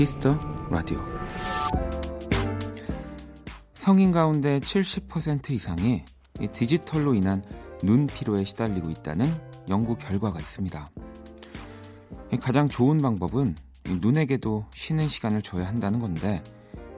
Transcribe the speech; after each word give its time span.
키스 0.00 0.21
더 0.21 0.34
라디오 0.70 0.98
성인 3.74 4.10
가운데 4.12 4.58
70% 4.58 5.50
이상이 5.50 6.02
디지털로 6.54 7.12
인한 7.12 7.44
눈 7.82 8.06
피로에 8.06 8.44
시달리고 8.44 8.88
있다는 8.88 9.30
연구 9.68 9.98
결과가 9.98 10.40
있습니다. 10.40 10.88
가장 12.40 12.66
좋은 12.66 12.96
방법은 12.96 13.54
눈에게도 14.00 14.64
쉬는 14.72 15.06
시간을 15.06 15.42
줘야 15.42 15.68
한다는 15.68 16.00
건데 16.00 16.42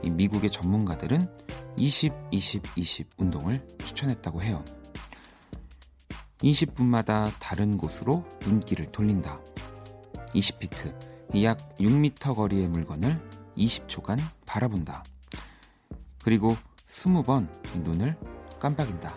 미국의 0.08 0.48
전문가들은 0.48 1.28
20, 1.76 2.12
20, 2.30 2.62
20 2.76 3.10
운동을 3.18 3.66
추천했다고 3.78 4.42
해요. 4.42 4.64
20분마다 6.38 7.32
다른 7.40 7.76
곳으로 7.76 8.24
눈길을 8.46 8.92
돌린다. 8.92 9.40
20피트, 10.36 11.11
약 11.40 11.76
6m 11.78 12.34
거리의 12.34 12.68
물건을 12.68 13.18
20초간 13.56 14.18
바라본다. 14.44 15.02
그리고 16.22 16.56
20번 16.88 17.48
눈을 17.82 18.16
깜빡인다. 18.60 19.16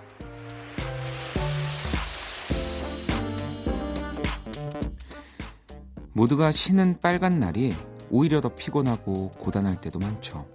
모두가 6.14 6.54
쉬는 6.54 7.02
빨간 7.02 7.40
날이 7.40 7.74
오히려 8.10 8.40
더 8.40 8.56
피곤하고 8.56 9.32
고단할 9.32 9.82
때도 9.82 10.00
많죠. 10.00 10.48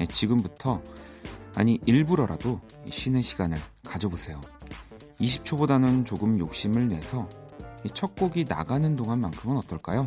예, 0.00 0.06
지금부터 0.06 0.82
아니 1.54 1.80
일부러라도 1.86 2.60
쉬는 2.90 3.22
시간을 3.22 3.56
가져보세요. 3.84 4.40
20초보다는 5.18 6.04
조금 6.04 6.38
욕심을 6.38 6.88
내서 6.88 7.26
첫 7.94 8.14
곡이 8.14 8.44
나가는 8.46 8.94
동안만큼은 8.94 9.56
어떨까요? 9.56 10.06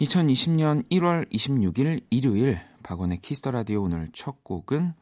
2020년 0.00 0.88
1월 0.90 1.30
26일 1.30 2.02
일요일 2.08 2.58
박원의 2.82 3.18
키스 3.18 3.38
더 3.38 3.50
라디오 3.50 3.82
오늘 3.82 4.08
첫 4.14 4.42
곡은 4.42 4.94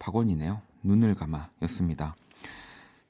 박원이네요. 0.00 0.60
눈을 0.82 1.14
감아였습니다. 1.14 2.16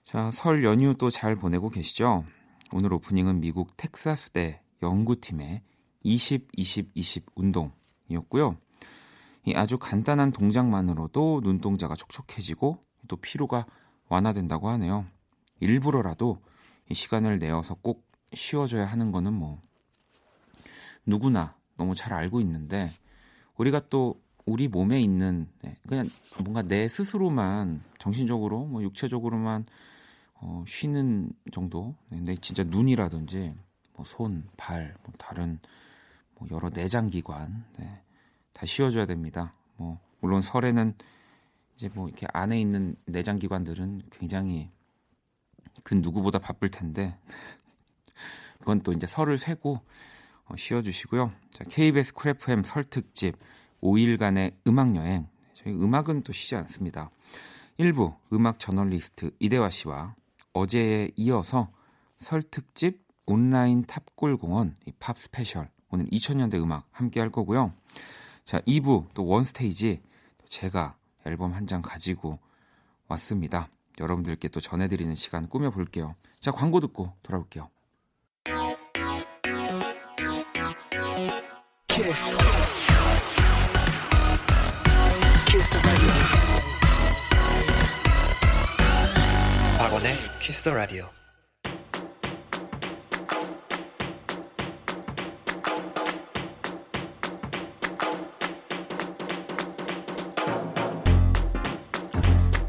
자, 0.04 0.30
설 0.30 0.64
연휴 0.64 0.94
또 0.94 1.08
잘 1.08 1.36
보내고 1.36 1.70
계시죠? 1.70 2.24
오늘 2.72 2.92
오프닝은 2.92 3.40
미국 3.40 3.78
텍사스대 3.78 4.60
연구팀의 4.82 5.62
20, 6.02 6.48
20, 6.54 6.90
20 6.94 7.26
운동이었고요. 7.34 8.58
이 9.46 9.54
아주 9.54 9.78
간단한 9.78 10.32
동작만으로도 10.32 11.40
눈동자가 11.44 11.94
촉촉해지고 11.96 12.78
또 13.08 13.16
피로가 13.16 13.64
완화된다고 14.10 14.68
하네요. 14.68 15.06
일부러라도 15.60 16.42
이 16.90 16.94
시간을 16.94 17.38
내어서 17.38 17.74
꼭 17.74 18.06
쉬어줘야 18.34 18.84
하는 18.84 19.12
거는 19.12 19.32
뭐 19.32 19.62
누구나 21.08 21.56
너무 21.76 21.94
잘 21.94 22.12
알고 22.12 22.40
있는데 22.42 22.88
우리가 23.56 23.88
또 23.88 24.20
우리 24.44 24.68
몸에 24.68 25.00
있는 25.00 25.48
네, 25.62 25.76
그냥 25.86 26.08
뭔가 26.42 26.62
내 26.62 26.88
스스로만 26.88 27.82
정신적으로 27.98 28.64
뭐 28.66 28.82
육체적으로만 28.82 29.66
어, 30.40 30.64
쉬는 30.66 31.30
정도. 31.52 31.94
네, 32.08 32.18
근데 32.18 32.34
진짜 32.36 32.62
눈이라든지 32.62 33.54
뭐 33.94 34.04
손, 34.06 34.48
발, 34.56 34.94
뭐 35.02 35.12
다른 35.18 35.58
뭐 36.36 36.48
여러 36.50 36.70
내장 36.70 37.10
기관 37.10 37.64
네, 37.78 38.02
다 38.52 38.64
쉬어줘야 38.64 39.06
됩니다. 39.06 39.54
뭐 39.76 39.98
물론 40.20 40.42
설에는 40.42 40.94
이제 41.76 41.90
뭐 41.92 42.08
이렇게 42.08 42.26
안에 42.32 42.60
있는 42.60 42.94
내장 43.06 43.38
기관들은 43.38 44.02
굉장히 44.10 44.70
그 45.82 45.94
누구보다 45.94 46.38
바쁠 46.38 46.70
텐데 46.70 47.16
그건 48.60 48.80
또 48.80 48.92
이제 48.92 49.06
설을 49.06 49.38
쇠고 49.38 49.80
어, 50.48 50.56
쉬어주시고요. 50.56 51.32
자, 51.50 51.64
KBS 51.64 52.14
Cool 52.14 52.48
FM 52.48 52.64
설 52.64 52.84
특집 52.84 53.36
5일간의 53.82 54.54
음악 54.66 54.96
여행. 54.96 55.28
저희 55.54 55.74
음악은 55.74 56.22
또 56.22 56.32
쉬지 56.32 56.54
않습니다. 56.56 57.10
1부 57.78 58.16
음악 58.32 58.58
저널리스트 58.58 59.30
이대화 59.38 59.70
씨와 59.70 60.14
어제에 60.52 61.10
이어서 61.16 61.70
설 62.16 62.42
특집 62.42 63.06
온라인 63.26 63.84
탑골공원 63.84 64.74
팝 64.98 65.18
special 65.18 65.70
오늘 65.90 66.06
2000년대 66.06 66.54
음악 66.60 66.88
함께 66.90 67.20
할 67.20 67.30
거고요. 67.30 67.72
자, 68.44 68.60
2부 68.60 69.08
또 69.14 69.26
One 69.26 69.55
Stage 69.55 70.02
제가 70.48 70.96
앨범 71.26 71.52
한 71.52 71.66
장 71.66 71.82
가지고 71.82 72.38
왔습니다. 73.08 73.68
여러분들께 74.00 74.48
또 74.48 74.60
전해드리는 74.60 75.14
시간 75.14 75.48
꾸며볼게요. 75.48 76.14
자, 76.40 76.50
광고 76.50 76.80
듣고 76.80 77.12
돌아올게요. 77.22 77.68
박원의 89.78 90.16
Kiss 90.38 90.62
the 90.62 90.74
Radio. 90.76 91.06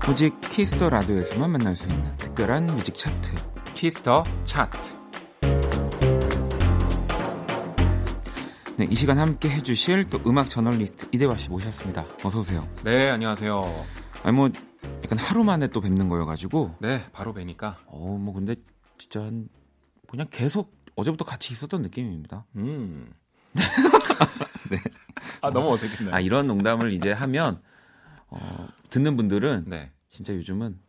오직 0.09 0.41
키스 0.41 0.71
더 0.71 0.89
라디오에서만 0.89 1.51
만날 1.51 1.75
수 1.75 1.87
있는 1.87 2.17
특별한 2.17 2.65
music 2.65 2.95
차트 2.95 3.31
키스 3.75 4.05
더 4.05 4.23
차트 4.43 4.98
네, 8.79 8.87
이 8.89 8.95
시간 8.95 9.17
함께 9.19 9.49
해주실 9.49 10.09
또 10.09 10.21
음악 10.25 10.47
저널리스트 10.49 11.09
이대화 11.11 11.35
씨 11.35 11.49
모셨습니다. 11.49 12.05
어서 12.23 12.39
오세요. 12.39 12.65
네, 12.85 13.09
안녕하세요. 13.09 13.85
아니 14.23 14.33
뭐 14.33 14.49
약간 15.03 15.17
하루 15.17 15.43
만에 15.43 15.67
또 15.67 15.81
뵙는 15.81 16.07
거여가지고. 16.07 16.77
네, 16.79 17.03
바로 17.11 17.33
뵈니까. 17.33 17.77
어, 17.87 18.17
뭐 18.17 18.33
근데 18.33 18.55
진짜 18.97 19.29
그냥 20.07 20.27
계속 20.31 20.73
어제부터 20.95 21.25
같이 21.25 21.51
있었던 21.51 21.81
느낌입니다. 21.81 22.45
음. 22.55 23.11
네. 24.71 24.77
아 25.41 25.49
너무 25.49 25.73
어색했네요. 25.73 26.15
아 26.15 26.21
이런 26.21 26.47
농담을 26.47 26.93
이제 26.93 27.11
하면 27.11 27.61
어, 28.27 28.69
듣는 28.89 29.17
분들은 29.17 29.65
네. 29.67 29.91
진짜 30.07 30.33
요즘은 30.33 30.79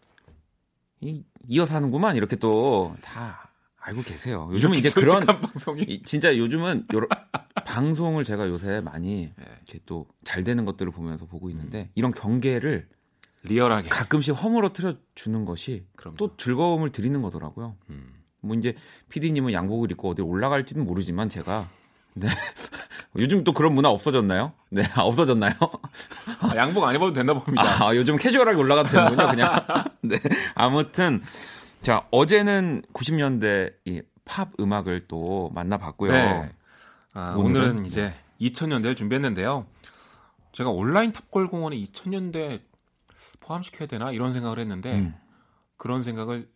이, 1.01 1.25
이어서 1.49 1.75
하는구만 1.75 2.15
이렇게 2.15 2.37
또 2.37 2.95
다 3.03 3.50
알고 3.91 4.03
계세요. 4.03 4.49
요즘은 4.53 4.77
이제 4.79 4.91
그런 4.91 5.21
방송이 5.27 6.03
진짜 6.05 6.37
요즘은 6.37 6.87
요런 6.93 7.09
방송을 7.67 8.25
제가 8.25 8.49
요새 8.49 8.81
많이 8.81 9.33
네. 9.37 9.45
이렇게 9.67 9.81
또 9.87 10.07
잘 10.25 10.45
되는 10.45 10.65
것들을 10.65 10.93
보면서 10.93 11.27
보고 11.27 11.51
있는데 11.51 11.83
음. 11.83 11.89
이런 11.97 12.13
경계를 12.13 12.89
리얼하게 13.43 13.89
가끔씩 13.89 14.35
허물어뜨려 14.41 14.95
주는 15.15 15.45
것이 15.45 15.85
그럼요. 15.97 16.17
또 16.17 16.37
즐거움을 16.37 16.93
드리는 16.93 17.21
거더라고요. 17.21 17.75
음. 17.91 18.15
뭐 18.43 18.57
이제 18.57 18.75
PD님은 19.09 19.53
양복을 19.53 19.91
입고 19.91 20.11
어디 20.11 20.23
올라갈지는 20.23 20.85
모르지만 20.87 21.29
제가 21.29 21.69
네. 22.15 22.29
요즘 23.17 23.43
또 23.43 23.53
그런 23.53 23.75
문화 23.75 23.89
없어졌나요? 23.91 24.53
네, 24.69 24.83
없어졌나요? 24.97 25.53
아, 26.41 26.55
양복 26.55 26.85
안 26.85 26.95
입어도 26.95 27.13
된다 27.13 27.35
봅니다. 27.35 27.85
아, 27.85 27.95
요즘 27.97 28.17
캐주얼하게 28.17 28.57
올라가도 28.57 28.89
되는군요, 28.91 29.29
그냥. 29.31 29.67
네. 30.03 30.17
아무튼 30.55 31.21
자, 31.83 32.07
어제는 32.11 32.83
90년대 32.93 33.75
이팝 33.85 34.61
음악을 34.61 35.03
또 35.09 35.51
만나봤고요. 35.55 36.13
네. 36.13 36.53
아, 37.15 37.35
오늘은, 37.37 37.71
오늘은 37.71 37.87
이제 37.87 38.15
2000년대를 38.41 38.97
준비했는데요. 38.97 39.67
제가 40.53 40.71
온라인 40.71 41.13
탑골 41.13 41.49
공원에 41.49 41.77
2000년대 41.77 42.61
포함시켜야 43.41 43.89
되나 43.89 44.13
이런 44.13 44.33
생각을 44.33 44.59
했는데 44.59 44.95
음. 44.99 45.15
그런 45.77 46.03
생각을 46.03 46.49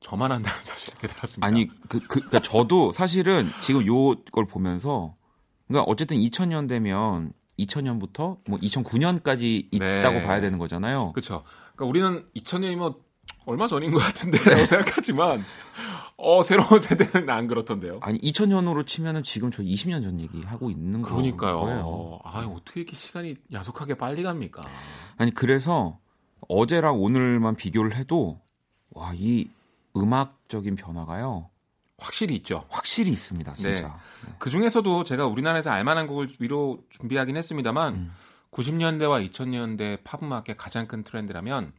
저만 0.00 0.30
한다는 0.30 0.58
사실을 0.62 0.98
깨달았습니다. 0.98 1.46
아니 1.46 1.68
그, 1.88 1.98
그 2.00 2.06
그러니까 2.06 2.40
저도 2.40 2.92
사실은 2.92 3.50
지금 3.60 3.84
요걸 3.84 4.46
보면서 4.46 5.16
그러니까 5.66 5.90
어쨌든 5.90 6.16
2000년대면 6.18 7.32
2000년부터 7.58 8.38
뭐 8.48 8.58
2009년까지 8.60 9.66
있다고 9.72 10.18
네. 10.18 10.22
봐야 10.22 10.40
되는 10.40 10.58
거잖아요. 10.58 11.12
그렇죠. 11.12 11.42
그러니까 11.74 11.84
우리는 11.86 12.26
2000년이면 12.36 13.07
얼마 13.48 13.66
전인 13.66 13.90
것 13.90 13.98
같은데라고 13.98 14.50
네. 14.56 14.66
생각하지만 14.66 15.44
어 16.16 16.42
새로운 16.42 16.80
세대는 16.80 17.30
안 17.30 17.46
그렇던데요. 17.46 17.98
아니 18.02 18.18
2000년으로 18.20 18.86
치면은 18.86 19.22
지금 19.22 19.50
저 19.50 19.62
20년 19.62 20.02
전 20.02 20.18
얘기 20.20 20.42
하고 20.42 20.70
있는 20.70 21.00
그러니까요. 21.02 21.60
거예요. 21.60 22.18
아 22.24 22.40
어떻게 22.40 22.80
이렇게 22.80 22.94
시간이 22.96 23.36
야속하게 23.52 23.94
빨리 23.94 24.22
갑니까? 24.22 24.62
아니 25.16 25.32
그래서 25.32 25.98
어제랑 26.48 27.00
오늘만 27.00 27.56
비교를 27.56 27.96
해도 27.96 28.40
와 28.90 29.12
이 29.14 29.48
음악적인 29.96 30.76
변화가요. 30.76 31.48
확실히 31.98 32.36
있죠. 32.36 32.64
확실히 32.68 33.10
있습니다, 33.12 33.54
진짜. 33.54 33.70
네. 33.70 34.26
네. 34.26 34.34
그 34.38 34.50
중에서도 34.50 35.02
제가 35.04 35.26
우리나라에서 35.26 35.70
알만한 35.70 36.06
곡을 36.06 36.28
위로 36.38 36.78
준비하긴 36.90 37.36
했습니다만 37.36 37.94
음. 37.94 38.12
90년대와 38.52 39.28
2000년대 39.28 39.98
팝 40.04 40.22
음악의 40.22 40.56
가장 40.56 40.86
큰 40.86 41.02
트렌드라면 41.02 41.72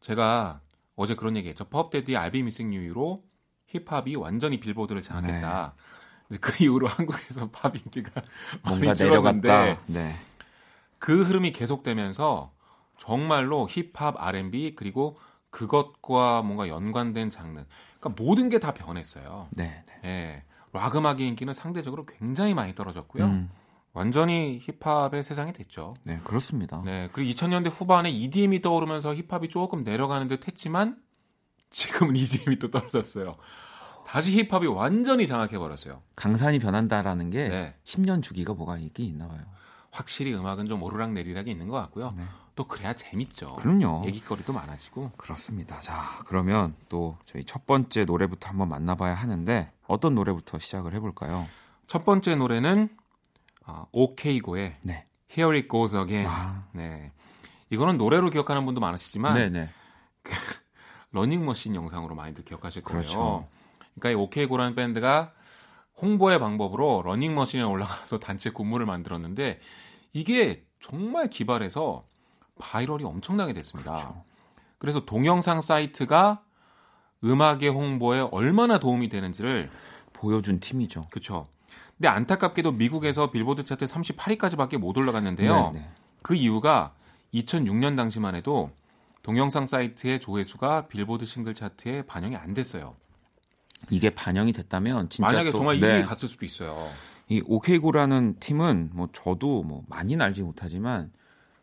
제가 0.00 0.60
어제 0.96 1.14
그런 1.14 1.36
얘기했죠. 1.36 1.64
펍데디의 1.66 2.16
알비 2.16 2.42
미싱 2.42 2.70
뉴이로 2.70 3.22
힙합이 3.68 4.16
완전히 4.16 4.58
빌보드를 4.58 5.02
장악했다. 5.02 5.74
네. 6.28 6.38
그 6.38 6.62
이후로 6.64 6.88
한국에서 6.88 7.50
팝 7.50 7.76
인기가 7.76 8.22
뭔가 8.64 8.94
내려갔다. 8.94 9.78
네. 9.86 10.12
그 10.98 11.22
흐름이 11.22 11.52
계속되면서 11.52 12.52
정말로 12.98 13.68
힙합, 13.70 14.14
R&B 14.20 14.74
그리고 14.74 15.16
그것과 15.50 16.42
뭔가 16.42 16.68
연관된 16.68 17.30
장르. 17.30 17.64
그러니까 18.00 18.22
모든 18.22 18.48
게 18.48 18.58
다 18.58 18.72
변했어요. 18.74 19.48
네. 19.50 19.84
네. 20.02 20.08
예. 20.08 20.42
락 20.72 20.96
음악의 20.96 21.26
인기는 21.28 21.52
상대적으로 21.54 22.04
굉장히 22.06 22.52
많이 22.54 22.74
떨어졌고요. 22.74 23.24
음. 23.24 23.50
완전히 23.96 24.60
힙합의 24.82 25.24
세상이 25.24 25.54
됐죠. 25.54 25.94
네, 26.02 26.20
그렇습니다. 26.22 26.82
네, 26.84 27.08
그리고 27.14 27.30
2000년대 27.32 27.70
후반에 27.72 28.10
EDM이 28.10 28.60
떠오르면서 28.60 29.14
힙합이 29.14 29.48
조금 29.48 29.84
내려가는 29.84 30.28
듯 30.28 30.46
했지만 30.46 30.98
지금은 31.70 32.14
EDM이 32.16 32.58
또 32.58 32.70
떨어졌어요. 32.70 33.36
다시 34.06 34.38
힙합이 34.38 34.66
완전히 34.66 35.26
장악해 35.26 35.56
버렸어요. 35.56 36.02
강산이 36.14 36.58
변한다라는 36.58 37.30
게 37.30 37.48
네. 37.48 37.74
10년 37.84 38.22
주기가 38.22 38.52
뭐가 38.52 38.76
있긴 38.76 39.06
있나 39.06 39.28
봐요. 39.28 39.40
확실히 39.90 40.34
음악은 40.34 40.66
좀 40.66 40.82
오르락 40.82 41.12
내리락이 41.12 41.50
있는 41.50 41.66
것 41.68 41.76
같고요. 41.76 42.12
네. 42.18 42.24
또 42.54 42.64
그래야 42.64 42.92
재밌죠. 42.92 43.56
그럼요. 43.56 44.04
얘기거리도 44.06 44.52
많아지고. 44.52 45.12
그렇습니다. 45.16 45.80
자, 45.80 46.22
그러면 46.26 46.74
또 46.90 47.16
저희 47.24 47.44
첫 47.44 47.64
번째 47.64 48.04
노래부터 48.04 48.50
한번 48.50 48.68
만나봐야 48.68 49.14
하는데 49.14 49.72
어떤 49.86 50.14
노래부터 50.14 50.58
시작을 50.58 50.92
해볼까요? 50.92 51.46
첫 51.86 52.04
번째 52.04 52.36
노래는 52.36 52.90
아, 53.66 53.86
오케이고의 53.92 54.76
네. 54.82 55.06
Here 55.30 55.54
It 55.56 55.68
Goes 55.68 55.94
Again. 55.96 56.26
아. 56.28 56.64
네. 56.72 57.12
이거는 57.70 57.98
노래로 57.98 58.30
기억하는 58.30 58.64
분도 58.64 58.80
많으시지만 58.80 59.34
네네. 59.50 59.68
그 60.22 60.32
러닝머신 61.10 61.74
영상으로 61.74 62.14
많이들 62.14 62.44
기억하실 62.44 62.82
거예요. 62.82 63.00
그렇죠. 63.00 63.48
그러니까 63.94 64.10
이 64.10 64.14
OK 64.22 64.32
Go라는 64.32 64.74
밴드가 64.74 65.32
홍보의 66.00 66.38
방법으로 66.38 67.02
러닝머신에 67.04 67.62
올라가서 67.62 68.18
단체 68.18 68.50
군무를 68.50 68.86
만들었는데 68.86 69.60
이게 70.12 70.64
정말 70.80 71.28
기발해서 71.28 72.06
viral이 72.58 73.04
엄청나게 73.04 73.52
됐습니다. 73.54 73.92
그렇죠. 73.92 74.24
그래서 74.78 75.04
동영상 75.04 75.60
사이트가 75.60 76.42
음악의 77.24 77.68
홍보에 77.70 78.20
얼마나 78.20 78.78
도움이 78.78 79.08
되는지를 79.08 79.70
보여준 80.12 80.60
팀이죠. 80.60 81.02
그렇죠. 81.10 81.48
근데 81.96 82.08
안타깝게도 82.08 82.72
미국에서 82.72 83.30
빌보드 83.30 83.64
차트 83.64 83.84
38위까지밖에 83.86 84.78
못 84.78 84.96
올라갔는데요. 84.96 85.72
네네. 85.72 85.78
네. 85.78 85.90
그 86.22 86.34
이유가 86.34 86.94
2006년 87.32 87.96
당시만 87.96 88.34
해도 88.34 88.70
동영상 89.22 89.66
사이트의 89.66 90.20
조회수가 90.20 90.88
빌보드 90.88 91.24
싱글 91.24 91.54
차트에 91.54 92.02
반영이 92.02 92.36
안 92.36 92.54
됐어요. 92.54 92.94
이게 93.90 94.10
반영이 94.10 94.52
됐다면 94.52 95.10
진짜 95.10 95.26
만약에 95.26 95.50
또, 95.50 95.58
정말 95.58 95.76
2위 95.76 95.80
네. 95.80 96.02
갔을 96.02 96.28
수도 96.28 96.44
있어요. 96.44 96.90
이 97.28 97.42
오케이고라는 97.44 98.36
팀은 98.38 98.90
뭐 98.92 99.08
저도 99.12 99.62
뭐 99.62 99.82
많이는 99.88 100.24
알지 100.24 100.42
못하지만 100.42 101.12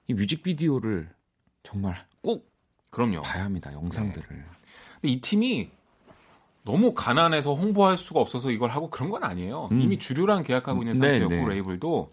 이 0.07 0.13
뮤직비디오를 0.13 1.09
정말 1.63 2.05
꼭 2.21 2.51
그럼요. 2.91 3.21
봐야 3.21 3.45
합니다. 3.45 3.71
영상들을. 3.73 4.27
네. 4.29 4.44
근데 5.01 5.09
이 5.09 5.21
팀이 5.21 5.71
너무 6.63 6.94
가난해서 6.94 7.54
홍보할 7.54 7.98
수가 7.98 8.19
없어서 8.21 8.50
이걸 8.51 8.69
하고 8.69 8.89
그런 8.89 9.10
건 9.10 9.24
아니에요. 9.24 9.69
음. 9.71 9.81
이미 9.81 9.98
주류랑 10.00 10.44
계약하고 10.44 10.81
있는 10.81 10.94
네, 10.94 11.00
상태였고 11.00 11.30
네, 11.30 11.42
네. 11.42 11.48
레이블도 11.50 12.12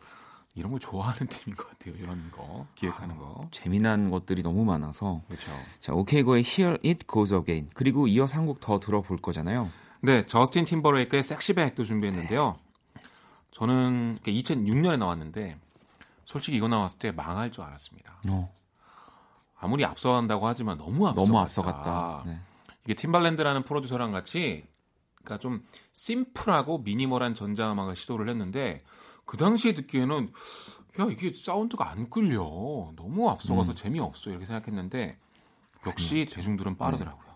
이런 0.57 0.73
걸 0.73 0.81
좋아하는 0.81 1.27
팀인 1.29 1.57
것 1.57 1.69
같아요. 1.71 1.95
이런 1.97 2.31
거 2.33 2.67
기획하는 2.75 3.17
거. 3.17 3.43
아, 3.45 3.49
재미난 3.53 4.11
것들이 4.11 4.43
너무 4.43 4.65
많아서. 4.65 5.23
그렇죠. 5.29 5.53
자, 5.79 5.93
오케이고의 5.95 6.43
Here 6.45 6.79
It 6.85 7.05
Goes 7.07 7.33
Again 7.33 7.71
그리고 7.75 8.09
이어서 8.09 8.37
한 8.37 8.47
곡 8.47 8.59
더 8.61 8.81
들어볼 8.81 9.19
거잖아요. 9.19 9.71
네, 10.01 10.27
저스틴 10.27 10.65
팀버레이크의 10.65 11.23
섹시백도 11.23 11.85
준비했는데요. 11.85 12.57
저는 13.53 14.19
2006년에 14.25 14.99
나왔는데 14.99 15.57
솔직히 16.25 16.57
이거 16.57 16.69
나왔을 16.69 16.99
때 16.99 17.13
망할 17.13 17.51
줄 17.53 17.63
알았습니다. 17.65 18.21
어. 18.31 18.53
아무리 19.59 19.85
앞서간다고 19.85 20.47
하지만 20.47 20.77
너무 20.79 21.07
앞서갔다. 21.09 21.27
너무 21.27 21.39
앞서갔다. 21.39 22.23
네. 22.27 22.39
이게 22.91 22.97
팀발랜드라는 22.97 23.63
프로듀서랑 23.63 24.11
같이 24.11 24.65
그러니까 25.15 25.39
좀 25.39 25.63
심플하고 25.93 26.79
미니멀한 26.79 27.35
전자음악을 27.35 27.95
시도를 27.95 28.29
했는데 28.29 28.83
그 29.25 29.37
당시에 29.37 29.75
듣기에는 29.75 30.33
야 30.99 31.07
이게 31.09 31.33
사운드가 31.33 31.89
안 31.89 32.11
끌려 32.11 32.41
너무 32.97 33.31
앞서가서 33.31 33.73
음. 33.73 33.77
재미없어 33.77 34.31
이렇게 34.31 34.45
생각했는데 34.45 35.19
역시 35.87 36.15
아니었죠. 36.15 36.35
대중들은 36.35 36.79
빠르더라고요. 36.79 37.29
네. 37.29 37.33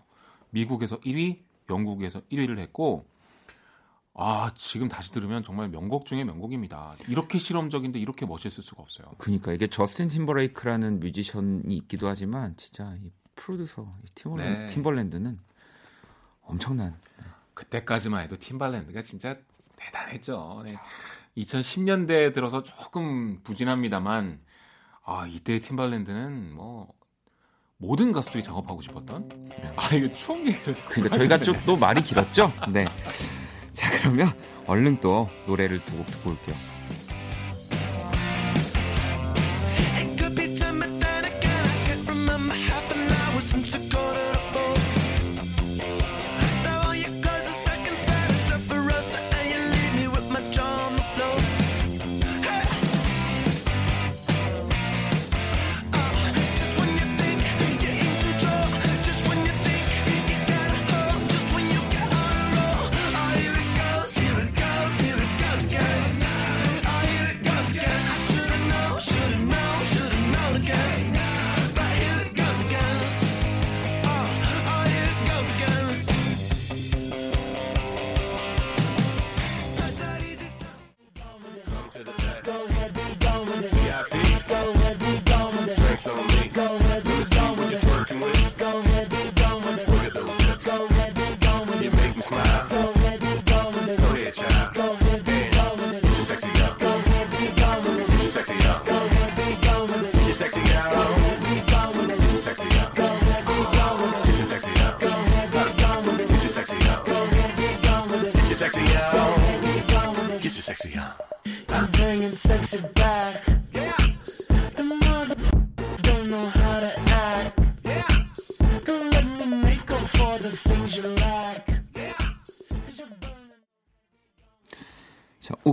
미국에서 0.49 0.99
1위, 0.99 1.43
영국에서 1.69 2.19
1위를 2.29 2.59
했고 2.59 3.05
아 4.13 4.51
지금 4.55 4.89
다시 4.89 5.13
들으면 5.13 5.41
정말 5.41 5.69
명곡 5.69 6.05
중에 6.05 6.25
명곡입니다. 6.25 6.97
이렇게 7.07 7.37
실험적인데 7.37 7.97
이렇게 7.97 8.25
멋있을 8.25 8.61
수가 8.61 8.81
없어요. 8.81 9.07
그러니까 9.19 9.53
이게 9.53 9.67
저스틴 9.67 10.09
팀버레이크라는 10.09 10.99
뮤지션이 10.99 11.77
있기도 11.77 12.09
하지만 12.09 12.57
진짜 12.57 12.97
이 13.01 13.09
프로듀서 13.35 13.93
팀벌랜드, 14.15 14.59
네. 14.59 14.65
팀벌랜드는 14.67 15.39
엄청난. 16.43 16.95
네. 17.17 17.25
그때까지만 17.53 18.23
해도 18.23 18.35
팀벌랜드가 18.35 19.01
진짜 19.01 19.37
대단했죠. 19.75 20.63
네. 20.65 20.77
2010년대에 21.37 22.33
들어서 22.33 22.63
조금 22.63 23.41
부진합니다만 23.43 24.39
아 25.03 25.25
이때 25.27 25.59
팀벌랜드는 25.59 26.53
뭐 26.53 26.93
모든 27.77 28.11
가수들이 28.13 28.43
작업하고 28.43 28.81
싶었던. 28.81 29.27
네. 29.49 29.73
아 29.75 29.93
이거 29.93 30.11
추억 30.11 30.39
얘기를. 30.45 30.73
그러니까 30.87 31.17
저희가 31.17 31.37
좀 31.39 31.55
또 31.65 31.75
말이 31.75 32.01
길었죠. 32.01 32.51
네. 32.71 32.85
자 33.73 33.91
그러면 33.99 34.27
얼른 34.65 34.99
또 35.01 35.29
노래를 35.47 35.79
두 35.83 35.97
곡 35.97 36.05
듣고 36.07 36.29
올게요. 36.31 36.55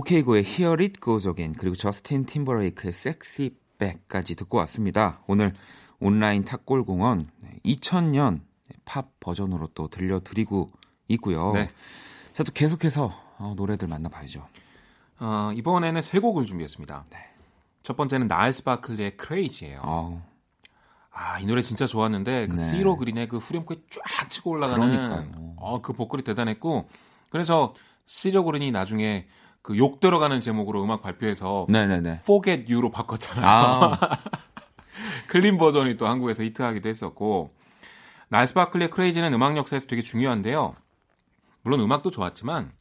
오케이고의 0.03 0.43
Hear 0.45 0.81
It 0.81 0.99
Goes 1.01 1.27
Again 1.27 1.55
그리고 1.57 1.75
저스틴 1.75 2.25
팀버레이크의 2.25 2.89
Sexy 2.89 3.51
Back까지 3.79 4.35
듣고 4.35 4.57
왔습니다. 4.57 5.21
오늘 5.27 5.53
온라인 5.99 6.43
탁골공원 6.43 7.29
2000년 7.65 8.41
팝 8.83 9.17
버전으로 9.21 9.69
또 9.73 9.87
들려드리고 9.87 10.71
있고요. 11.07 11.53
네. 11.53 11.69
자, 12.33 12.43
또 12.43 12.51
계속해서 12.51 13.13
어, 13.37 13.53
노래들 13.55 13.87
만나봐야죠. 13.87 14.45
어, 15.19 15.51
이번에는 15.55 16.01
세 16.01 16.19
곡을 16.19 16.45
준비했습니다. 16.45 17.05
네. 17.09 17.17
첫 17.83 17.95
번째는 17.95 18.27
나일스 18.27 18.63
바클리의 18.63 19.17
Crazy예요. 19.17 19.81
어. 19.83 20.25
아, 21.11 21.39
이 21.39 21.45
노래 21.45 21.61
진짜 21.61 21.87
좋았는데 21.87 22.47
그 22.47 22.55
네. 22.55 22.61
시로 22.61 22.97
그린의 22.97 23.29
그 23.29 23.37
후렴구에 23.37 23.77
쫙 23.89 24.29
치고 24.29 24.51
올라가는 24.51 25.55
어, 25.55 25.81
그 25.81 25.93
보컬이 25.93 26.23
대단했고 26.23 26.89
그래서 27.29 27.73
씨로 28.05 28.43
그린이 28.43 28.71
나중에 28.71 29.27
그 29.63 29.75
욕 29.77 29.99
들어가는 29.99 30.41
제목으로 30.41 30.83
음악 30.83 31.01
발표해서 31.01 31.65
네네네. 31.69 32.19
Forget 32.23 32.71
You로 32.71 32.91
바꿨잖아요. 32.91 33.45
아. 33.45 33.99
clean 35.29 35.57
버전이 35.57 35.97
또 35.97 36.05
한국에서 36.05 36.43
히트하기도 36.43 36.87
했었고 36.87 37.51
날스 38.27 38.53
바클리의 38.53 38.89
Crazy는 38.91 39.33
음악 39.33 39.57
역사에서 39.57 39.87
되게 39.87 40.01
중요한데요. 40.03 40.75
물론 41.63 41.79
음악도 41.79 42.11
좋았지만 42.11 42.71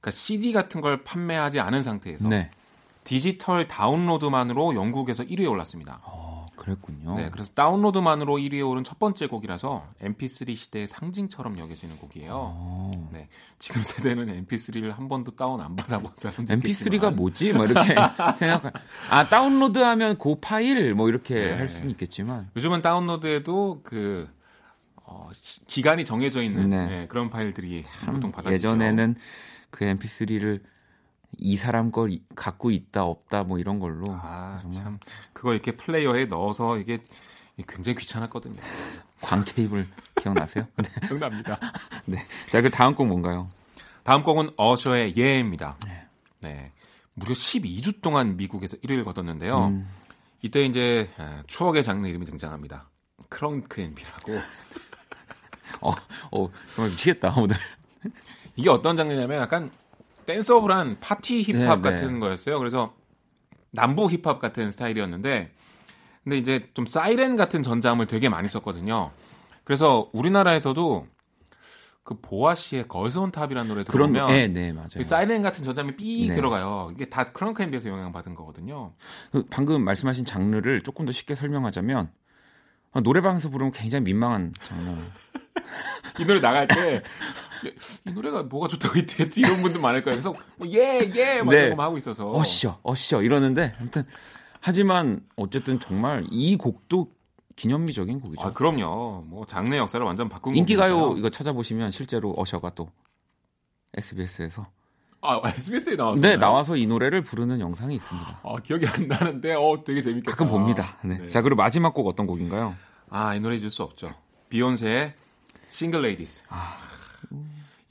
그러니까 0.00 0.10
CD 0.12 0.52
같은 0.52 0.80
걸 0.80 1.02
판매하지 1.02 1.60
않은 1.60 1.82
상태에서 1.82 2.28
네. 2.28 2.50
디지털 3.04 3.66
다운로드만으로 3.66 4.76
영국에서 4.76 5.24
1위에 5.24 5.50
올랐습니다. 5.50 6.00
어, 6.04 6.21
그랬군요. 6.62 7.16
네, 7.16 7.28
그래서 7.30 7.52
다운로드만으로 7.54 8.36
1위에 8.36 8.68
오른 8.68 8.84
첫 8.84 9.00
번째 9.00 9.26
곡이라서 9.26 9.84
MP3 10.00 10.54
시대의 10.54 10.86
상징처럼 10.86 11.58
여겨지는 11.58 11.96
곡이에요. 11.96 12.30
어. 12.32 13.10
네, 13.12 13.28
지금 13.58 13.82
세대는 13.82 14.46
MP3를 14.46 14.94
한 14.94 15.08
번도 15.08 15.32
다운 15.32 15.60
안 15.60 15.74
받아본 15.74 16.12
사람들 16.14 16.60
MP3가 16.60 17.12
뭐지? 17.14 17.52
뭐 17.52 17.64
이렇게 17.64 17.96
생각. 18.38 18.72
아 19.10 19.28
다운로드하면 19.28 20.18
그 20.18 20.36
파일 20.40 20.94
뭐 20.94 21.08
이렇게 21.08 21.34
네. 21.34 21.52
할 21.54 21.68
수는 21.68 21.90
있겠지만 21.90 22.48
요즘은 22.54 22.80
다운로드에도 22.80 23.80
그 23.82 24.28
어, 24.96 25.28
기간이 25.66 26.04
정해져 26.04 26.42
있는 26.42 26.70
네. 26.70 26.86
네, 26.86 27.06
그런 27.08 27.28
파일들이 27.28 27.82
보통 28.06 28.30
받아지죠. 28.30 28.54
예전에는 28.54 29.16
그 29.70 29.84
MP3를 29.84 30.60
이 31.42 31.56
사람 31.56 31.90
걸 31.90 32.18
갖고 32.34 32.70
있다 32.70 33.04
없다 33.04 33.44
뭐 33.44 33.58
이런 33.58 33.78
걸로 33.78 34.06
아, 34.10 34.62
참 34.72 34.98
그거 35.32 35.52
이렇게 35.52 35.72
플레이어에 35.72 36.26
넣어서 36.26 36.78
이게 36.78 36.98
굉장히 37.68 37.96
귀찮았거든요. 37.96 38.56
광 39.20 39.44
케이블 39.44 39.86
기억나세요? 40.20 40.66
네. 40.76 40.88
기억납니다. 41.06 41.58
네. 42.06 42.18
자, 42.48 42.60
그 42.60 42.70
다음 42.70 42.94
곡 42.94 43.06
뭔가요? 43.06 43.48
다음 44.02 44.22
곡은 44.22 44.50
어셔의 44.56 45.16
예입니다. 45.16 45.76
네. 45.84 46.06
네. 46.40 46.72
무려 47.14 47.32
12주 47.32 48.00
동안 48.00 48.36
미국에서 48.36 48.76
1위를 48.78 49.04
거뒀는데요. 49.04 49.66
음. 49.66 49.88
이때 50.42 50.64
이제 50.64 51.08
추억의 51.46 51.84
장르 51.84 52.08
이름이 52.08 52.26
등장합니다. 52.26 52.90
크렁크 53.28 53.80
앤비라고. 53.80 54.32
어, 55.82 55.90
어, 56.32 56.48
정말 56.74 56.90
미치겠다, 56.90 57.34
오늘. 57.36 57.56
이게 58.56 58.68
어떤 58.68 58.96
장르냐면 58.96 59.40
약간 59.40 59.70
댄서블한 60.24 60.98
파티 61.00 61.42
힙합 61.42 61.80
네, 61.80 61.90
네, 61.90 61.96
같은 61.96 62.20
거였어요. 62.20 62.58
그래서 62.58 62.94
남부 63.70 64.08
힙합 64.10 64.40
같은 64.40 64.70
스타일이었는데 64.70 65.52
근데 66.24 66.38
이제 66.38 66.68
좀 66.74 66.86
사이렌 66.86 67.36
같은 67.36 67.62
전자음을 67.62 68.06
되게 68.06 68.28
많이 68.28 68.48
썼거든요. 68.48 69.10
그래서 69.64 70.10
우리나라에서도 70.12 71.06
그 72.04 72.20
보아 72.20 72.54
씨의 72.54 72.88
Girls 72.88 73.18
On 73.18 73.30
Top이라는 73.30 73.68
노래 73.68 73.84
들으면 73.84 74.26
네, 74.26 74.48
네, 74.48 74.72
맞아요. 74.72 74.88
그 74.96 75.04
사이렌 75.04 75.42
같은 75.42 75.64
전자음이 75.64 75.96
삐 75.96 76.28
네. 76.28 76.34
들어가요. 76.34 76.90
이게 76.94 77.08
다 77.08 77.32
crunk&B에서 77.32 77.88
영향받은 77.88 78.34
거거든요. 78.34 78.92
그 79.30 79.44
방금 79.50 79.84
말씀하신 79.84 80.24
장르를 80.24 80.82
조금 80.82 81.06
더 81.06 81.12
쉽게 81.12 81.34
설명하자면 81.34 82.10
노래방에서 83.04 83.50
부르면 83.50 83.72
굉장히 83.72 84.04
민망한 84.04 84.52
장르. 84.64 84.96
이 86.18 86.24
노래 86.24 86.40
나갈 86.40 86.66
때 86.66 87.02
이 88.06 88.12
노래가 88.12 88.42
뭐가 88.42 88.68
좋다고 88.68 88.96
했지 88.98 89.40
이런 89.40 89.62
분들 89.62 89.80
많을 89.80 90.02
거예요. 90.02 90.20
그래서 90.20 90.34
yeah 90.64 91.03
yeah 91.03 91.42
막 91.42 91.52
네. 91.52 91.64
이런 91.64 91.76
거 91.76 91.82
하고 91.82 91.98
있어서 91.98 92.30
어셔 92.30 92.80
어셔 92.82 93.22
이러는데 93.22 93.74
아무튼 93.78 94.04
하지만 94.60 95.20
어쨌든 95.36 95.80
정말 95.80 96.24
이 96.30 96.56
곡도 96.56 97.12
기념비적인 97.56 98.20
곡이죠. 98.20 98.42
아 98.42 98.52
그럼요. 98.52 99.24
뭐 99.26 99.44
장르 99.46 99.74
역사를 99.76 100.04
완전 100.04 100.28
바꾼 100.28 100.56
인기가요 100.56 100.94
곡이니까요. 100.94 101.18
이거 101.18 101.30
찾아보시면 101.30 101.90
실제로 101.90 102.34
어셔가 102.36 102.74
또 102.74 102.90
SBS에서 103.94 104.66
아, 105.24 105.40
SBS에 105.44 105.94
나왔어요. 105.94 106.20
네, 106.20 106.36
나와서 106.36 106.76
이 106.76 106.84
노래를 106.86 107.22
부르는 107.22 107.60
영상이 107.60 107.94
있습니다. 107.94 108.40
아, 108.42 108.56
기억이 108.60 108.86
안 108.88 109.06
나는데, 109.06 109.54
어, 109.54 109.84
되게 109.86 110.02
재밌겠다. 110.02 110.32
가끔 110.32 110.48
봅니다. 110.48 110.98
네. 111.04 111.16
네. 111.16 111.28
자, 111.28 111.42
그리고 111.42 111.54
마지막 111.62 111.94
곡 111.94 112.08
어떤 112.08 112.26
곡인가요? 112.26 112.74
아, 113.08 113.32
이 113.32 113.38
노래 113.38 113.54
잊을 113.54 113.70
수 113.70 113.84
없죠. 113.84 114.12
비욘세의 114.48 115.14
Single 115.70 116.02
Ladies. 116.02 116.42
아. 116.48 116.76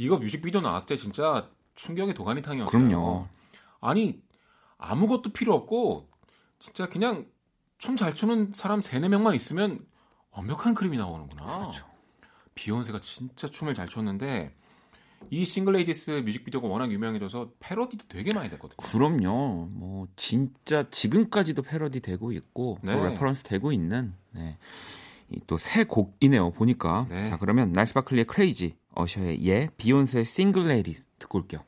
이거 0.02 0.18
뮤직비디오 0.18 0.62
나왔을 0.62 0.88
때 0.88 0.98
진짜 0.98 1.48
충격의 1.76 2.16
도가니탕이었어요. 2.16 2.72
그럼요. 2.72 3.28
아니 3.82 4.20
아무것도 4.80 5.32
필요 5.32 5.54
없고 5.54 6.10
진짜 6.58 6.90
그냥 6.90 7.28
춤 7.78 7.96
잘 7.96 8.16
추는 8.16 8.52
사람 8.54 8.82
세네 8.82 9.10
명만 9.10 9.36
있으면 9.36 9.86
완벽한 10.32 10.74
그림이 10.74 10.98
나오는구나. 10.98 11.44
그렇죠. 11.60 11.86
비욘세가 12.56 13.00
진짜 13.02 13.48
춤을 13.48 13.76
잘 13.76 13.88
췄는데 13.88 14.56
이 15.30 15.46
Single 15.46 15.85
Ladies 15.85 16.24
뮤직비디오가 16.26 16.68
워낙 16.68 16.92
유명해져서 16.92 17.52
패러디도 17.60 18.06
되게 18.10 18.34
많이 18.34 18.50
됐거든요. 18.50 18.78
그럼요. 18.78 19.68
뭐 19.70 20.08
진짜 20.16 20.90
지금까지도 20.90 21.62
패러디 21.62 22.00
되고 22.00 22.32
있고 22.32 22.80
네. 22.82 22.94
또 22.94 23.06
reference 23.06 23.44
되고 23.44 23.72
있는 23.72 24.16
네. 24.32 24.58
또 25.46 25.58
새 25.60 25.84
곡이네요. 25.84 26.52
보니까. 26.52 27.06
네. 27.10 27.24
자, 27.26 27.38
그러면 27.38 27.72
날스 27.72 27.94
바클리의 27.94 28.26
Crazy, 28.26 28.76
어셔의 28.96 29.48
Yeah, 29.48 29.70
비욘세의 29.78 30.26
Single 30.26 30.68
Ladies 30.68 31.10
듣고 31.20 31.40
올게요. 31.40 31.64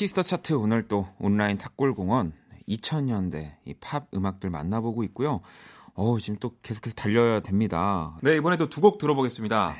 Kiss 0.00 0.13
the 0.13 0.22
Chart 0.22 0.54
오늘 0.54 0.88
또 0.88 1.06
온라인 1.18 1.58
탑골공원 1.58 2.32
2000년대 2.66 3.56
이 3.66 3.76
팝 3.76 4.06
음악들 4.14 4.48
만나보고 4.48 5.04
있고요. 5.04 5.42
어, 5.92 6.16
지금 6.18 6.38
또 6.40 6.54
계속해서 6.62 6.94
달려야 6.96 7.40
됩니다. 7.40 8.16
네, 8.22 8.34
이번에도 8.36 8.70
두 8.70 8.80
곡 8.80 8.96
들어보겠습니다. 8.96 9.76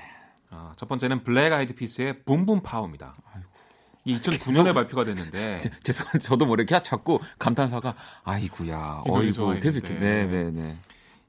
아, 0.51 0.75
첫 0.77 0.91
번째는 0.91 1.23
블랙 1.25 1.55
아이드 1.55 1.75
피스의 1.75 2.23
Boom 2.25 2.43
Boom 2.43 2.61
Pow입니다. 2.61 3.17
이 4.05 4.15
2009년에 4.19 4.75
발표가 4.75 5.05
됐는데 5.05 5.61
죄송한데 5.85 6.19
저도 6.19 6.45
모르게 6.45 6.83
자꾸 6.83 7.19
감탄사가 7.39 7.95
아이구야 8.25 9.05
어이구 9.09 9.59
계속 9.61 9.85
네네네 9.85 10.51
네. 10.51 10.77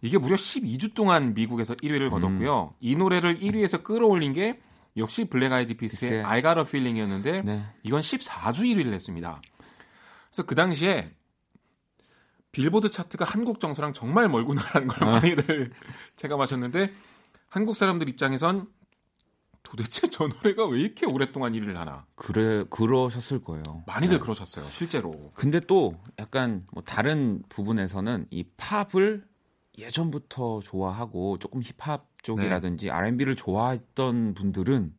이게 0.01 0.17
무려 0.17 0.35
12주 0.35 0.93
동안 0.93 1.33
미국에서 1.33 1.75
1위를 1.75 2.09
거뒀고요. 2.09 2.71
음. 2.73 2.75
이 2.81 2.97
노래를 2.97 3.39
1위에서 3.39 3.85
끌어내린 3.85 4.33
게 4.33 4.59
역시 4.97 5.25
블랙 5.25 5.51
아이드 5.53 5.75
피스의 5.75 6.23
I 6.23 6.41
Gotta 6.41 6.65
Feeling이었는데 6.65 7.41
네. 7.43 7.63
이건 7.83 8.01
14주 8.01 8.59
1위를 8.61 8.93
했습니다. 8.93 9.41
그래서 10.29 10.45
그 10.45 10.55
당시에 10.55 11.15
빌보드 12.51 12.89
차트가 12.89 13.25
한국 13.25 13.59
정서랑 13.59 13.93
정말 13.93 14.27
멀구나라는 14.27 14.87
걸 14.87 15.03
아. 15.07 15.11
많이들 15.13 15.71
체감하셨는데 16.17 16.91
한국 17.47 17.75
사람들 17.75 18.09
입장에선 18.09 18.67
도대체 19.63 20.09
저 20.09 20.27
노래가 20.27 20.65
왜 20.65 20.81
이렇게 20.81 21.05
오랫동안 21.05 21.53
1위를 21.53 21.75
하나? 21.75 22.05
그래 22.15 22.65
그러셨을 22.69 23.41
거예요. 23.41 23.83
많이들 23.87 24.17
네. 24.17 24.21
그러셨어요, 24.21 24.69
실제로. 24.69 25.31
근데 25.33 25.59
또 25.59 25.97
약간 26.19 26.65
뭐 26.73 26.83
다른 26.83 27.43
부분에서는 27.47 28.27
이 28.31 28.43
팝을 28.57 29.23
예전부터 29.77 30.59
좋아하고 30.61 31.39
조금 31.39 31.61
힙합 31.61 32.07
쪽이라든지 32.23 32.87
네. 32.87 32.91
R&B를 32.91 33.35
좋아했던 33.35 34.33
분들은 34.33 34.93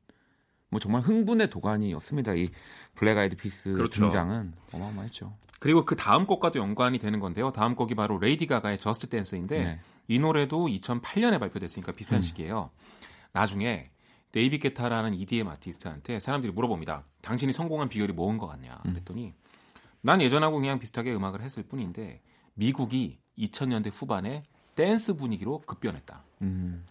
뭐 0.70 0.80
정말 0.80 1.02
흥분의 1.02 1.50
도가니였습니다. 1.50 2.34
이 2.34 2.48
블랙 2.94 3.18
아이드 3.18 3.36
피스 3.36 3.72
그렇죠. 3.72 4.00
등장은 4.00 4.54
어마어마했죠. 4.72 5.36
그리고 5.60 5.84
그 5.84 5.94
다음 5.94 6.26
곡과도 6.26 6.58
연관이 6.58 6.98
되는 6.98 7.20
건데요. 7.20 7.52
다음 7.52 7.76
곡이 7.76 7.94
바로 7.94 8.18
레이디 8.18 8.46
가가의 8.46 8.78
Just 8.78 9.08
Dance인데 9.08 9.64
네. 9.64 9.80
이 10.08 10.18
노래도 10.18 10.66
2008년에 10.66 11.38
발표됐으니까 11.38 11.92
비슷한 11.92 12.18
음. 12.18 12.22
시기예요. 12.22 12.70
나중에 13.32 13.90
데이비드 14.32 14.58
게타라는 14.58 15.14
EDM 15.14 15.46
아티스트한테 15.48 16.18
사람들이 16.18 16.52
물어봅니다. 16.52 17.04
당신이 17.20 17.52
성공한 17.52 17.88
비결이 17.88 18.12
뭔것 18.14 18.48
같냐? 18.48 18.80
음. 18.86 18.92
그랬더니 18.92 19.34
난 20.00 20.20
예전하고 20.20 20.58
그냥 20.58 20.78
비슷하게 20.78 21.14
음악을 21.14 21.42
했을 21.42 21.62
뿐인데 21.62 22.22
미국이 22.54 23.18
2000년대 23.38 23.90
후반에 23.92 24.42
댄스 24.74 25.14
분위기로 25.14 25.60
급변했다. 25.60 26.22
음. 26.42 26.86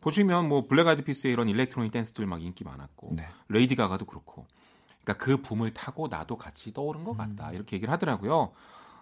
보시면 0.00 0.48
뭐 0.48 0.62
블랙 0.62 0.86
아이드 0.86 1.04
피스의 1.04 1.32
이런 1.32 1.48
electronic 1.48 1.92
댄스들 1.92 2.26
막 2.26 2.42
인기 2.42 2.64
많았고 2.64 3.10
네. 3.14 3.26
레이디 3.48 3.76
가가도 3.76 4.04
그렇고 4.04 4.46
그러니까 5.04 5.24
그 5.24 5.40
붐을 5.40 5.72
타고 5.72 6.08
나도 6.08 6.36
같이 6.36 6.72
떠오른 6.72 7.04
것 7.04 7.16
같다 7.16 7.50
음. 7.50 7.54
이렇게 7.54 7.76
얘기를 7.76 7.92
하더라고요. 7.92 8.52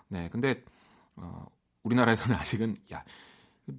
네, 0.09 0.29
근데 0.29 0.63
어, 1.17 1.47
우리나라에서는 1.83 2.37
아직은 2.39 2.77
야 2.93 3.03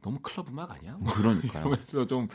너무 0.01 0.19
클럽 0.21 0.49
음악 0.49 0.71
아니야? 0.71 0.97
뭐 0.99 1.13
그러니까요. 1.13 1.61
이러면서 1.61 2.07
좀 2.07 2.27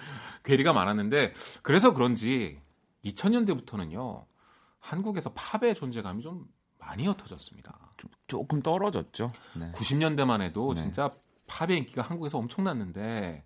괴리가 0.45 0.73
많았는데 0.73 1.33
그래서 1.63 1.93
그런지 1.93 2.61
2000년대부터는요 3.05 4.25
한국에서 4.79 5.33
팝의 5.33 5.75
존재감이 5.75 6.23
좀 6.23 6.47
많이 6.79 7.05
옅어졌습니다. 7.07 7.93
좀, 7.97 8.11
조금 8.29 8.63
떨어졌죠. 8.63 9.33
네. 9.55 9.73
90년대만 9.73 10.43
해도 10.43 10.75
네. 10.75 10.83
진짜 10.83 11.11
팝의 11.47 11.79
인기가 11.79 12.03
한국에서 12.03 12.39
엄청났는데 12.39 13.43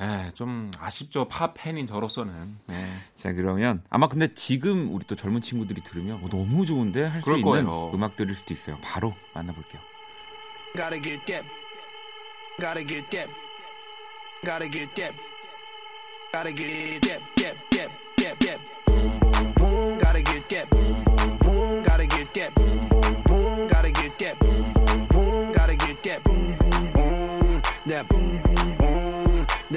예, 0.00 0.30
좀 0.34 0.70
아쉽죠. 0.78 1.28
팝 1.28 1.54
팬인 1.54 1.86
저로서는. 1.86 2.32
네. 2.66 2.92
자, 3.14 3.32
그러면 3.32 3.84
아마 3.90 4.08
근데 4.08 4.32
지금 4.34 4.92
우리 4.92 5.06
또 5.06 5.14
젊은 5.14 5.40
친구들이 5.40 5.82
들으면 5.84 6.16
어, 6.24 6.28
너무 6.28 6.66
좋은데 6.66 7.04
할 7.06 7.22
수 7.22 7.30
있는 7.30 7.42
거예요. 7.42 7.92
음악 7.94 8.16
들을 8.16 8.34
수도 8.34 8.52
있어요. 8.54 8.78
바로 8.82 9.14
만나볼게요. 9.34 9.80
Gotta 10.74 11.00
get 11.02 11.24
that. 11.26 11.46
Gotta 12.58 12.86
get 12.88 13.10
that. 13.10 13.30
Gotta 14.42 14.70
get 14.70 14.94
that. 14.94 15.14
Gotta 16.32 16.52
get 16.56 17.00
that. 17.06 17.20
That. 17.36 17.56
That. 17.70 17.90
That. 18.16 18.38
That. 18.40 18.58
Boom 18.86 19.20
boom 19.20 19.54
boom. 19.54 19.98
Gotta 20.00 20.22
get 20.24 20.48
that. 20.48 20.70
Boom 20.70 21.04
boom 21.04 21.38
boom. 21.38 21.82
Gotta 21.84 22.06
get 22.06 22.32
that. 22.34 22.54
Boom 22.54 22.88
boom 22.88 23.22
boom. 23.28 23.68
Gotta 23.68 23.90
get 23.92 24.18
that. 24.18 24.51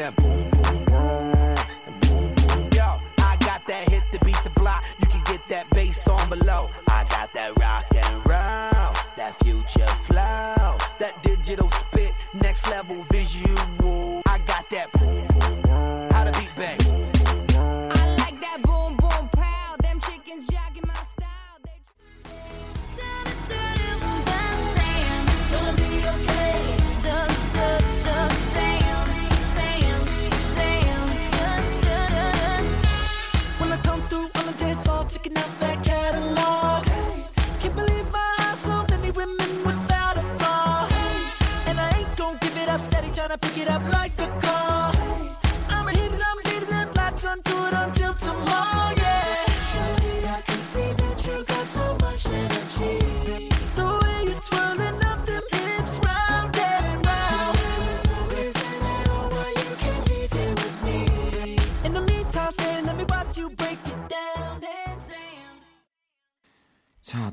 That 0.06 0.16
boom 0.18 0.50
boom 0.52 0.86
boom, 0.86 1.96
boom 2.02 2.36
boom. 2.36 2.70
Yo, 2.76 3.00
I 3.18 3.38
got 3.38 3.66
that 3.66 3.90
hit 3.90 4.04
to 4.12 4.24
beat 4.24 4.40
the 4.44 4.52
block. 4.52 4.84
You 5.00 5.08
can 5.08 5.24
get 5.24 5.42
that 5.50 5.68
bass 5.72 6.08
on 6.08 6.30
below. 6.30 6.70
I 6.88 7.06
got 7.06 7.34
that 7.34 7.58
rock 7.58 7.86
and 7.96 8.14
roll, 8.18 8.94
that 9.18 9.36
future 9.44 9.88
flow, 10.08 10.78
that 11.00 11.14
digital 11.24 11.72
spit, 11.72 12.14
next 12.36 12.70
level 12.70 13.04
visual. 13.12 13.75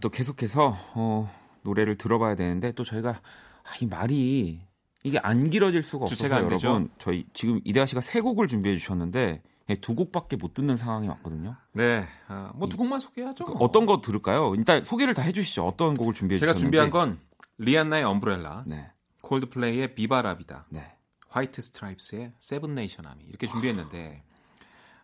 또 0.03 0.11
계속해서 0.11 0.77
어, 0.95 1.33
노래를 1.63 1.97
들어봐야 1.97 2.35
되는데 2.35 2.73
또 2.73 2.85
저희가 2.85 3.11
아, 3.11 3.71
이 3.81 3.87
말이 3.87 4.61
이게 5.05 5.19
안 5.23 5.49
길어질 5.49 5.81
수가 5.81 6.05
없어서 6.05 6.29
여러분 6.29 6.49
되죠? 6.51 6.89
저희 6.99 7.25
지금 7.33 7.61
이대화 7.65 7.87
씨가 7.87 8.03
세 8.03 8.21
곡을 8.21 8.49
준비해 8.49 8.77
주셨는데 8.77 9.43
예, 9.69 9.75
두 9.77 9.95
곡밖에 9.95 10.37
못 10.37 10.55
듣는 10.55 10.77
상황이 10.77 11.07
왔거든요. 11.09 11.57
네, 11.73 12.07
아, 12.27 12.51
뭐 12.57 12.70
두 12.70 12.77
곡만 12.77 12.99
소개하죠. 12.99 13.45
그 13.45 13.53
어떤 13.61 13.87
거 13.87 14.01
들을까요? 14.01 14.55
일단 14.57 14.83
소개를 14.83 15.15
다 15.15 15.23
해주시죠. 15.23 15.65
어떤 15.65 15.95
곡을 15.95 16.15
준비해 16.15 16.39
제가 16.39 16.53
주셨는지. 16.53 16.77
제가 16.77 16.85
준비한 16.85 16.91
건 16.91 17.21
리안나의 17.59 18.03
Umbrella, 18.03 18.65
네. 18.67 18.91
콜드플레이의 19.23 19.95
Viva 19.95 20.21
la 20.21 20.34
Vida, 20.34 20.67
네. 20.71 20.97
화이트 21.29 21.63
스트라이프스의 21.63 22.33
Seven 22.39 22.75
Nation 22.75 23.07
Army 23.07 23.25
이렇게 23.25 23.47
준비했는데 23.47 24.25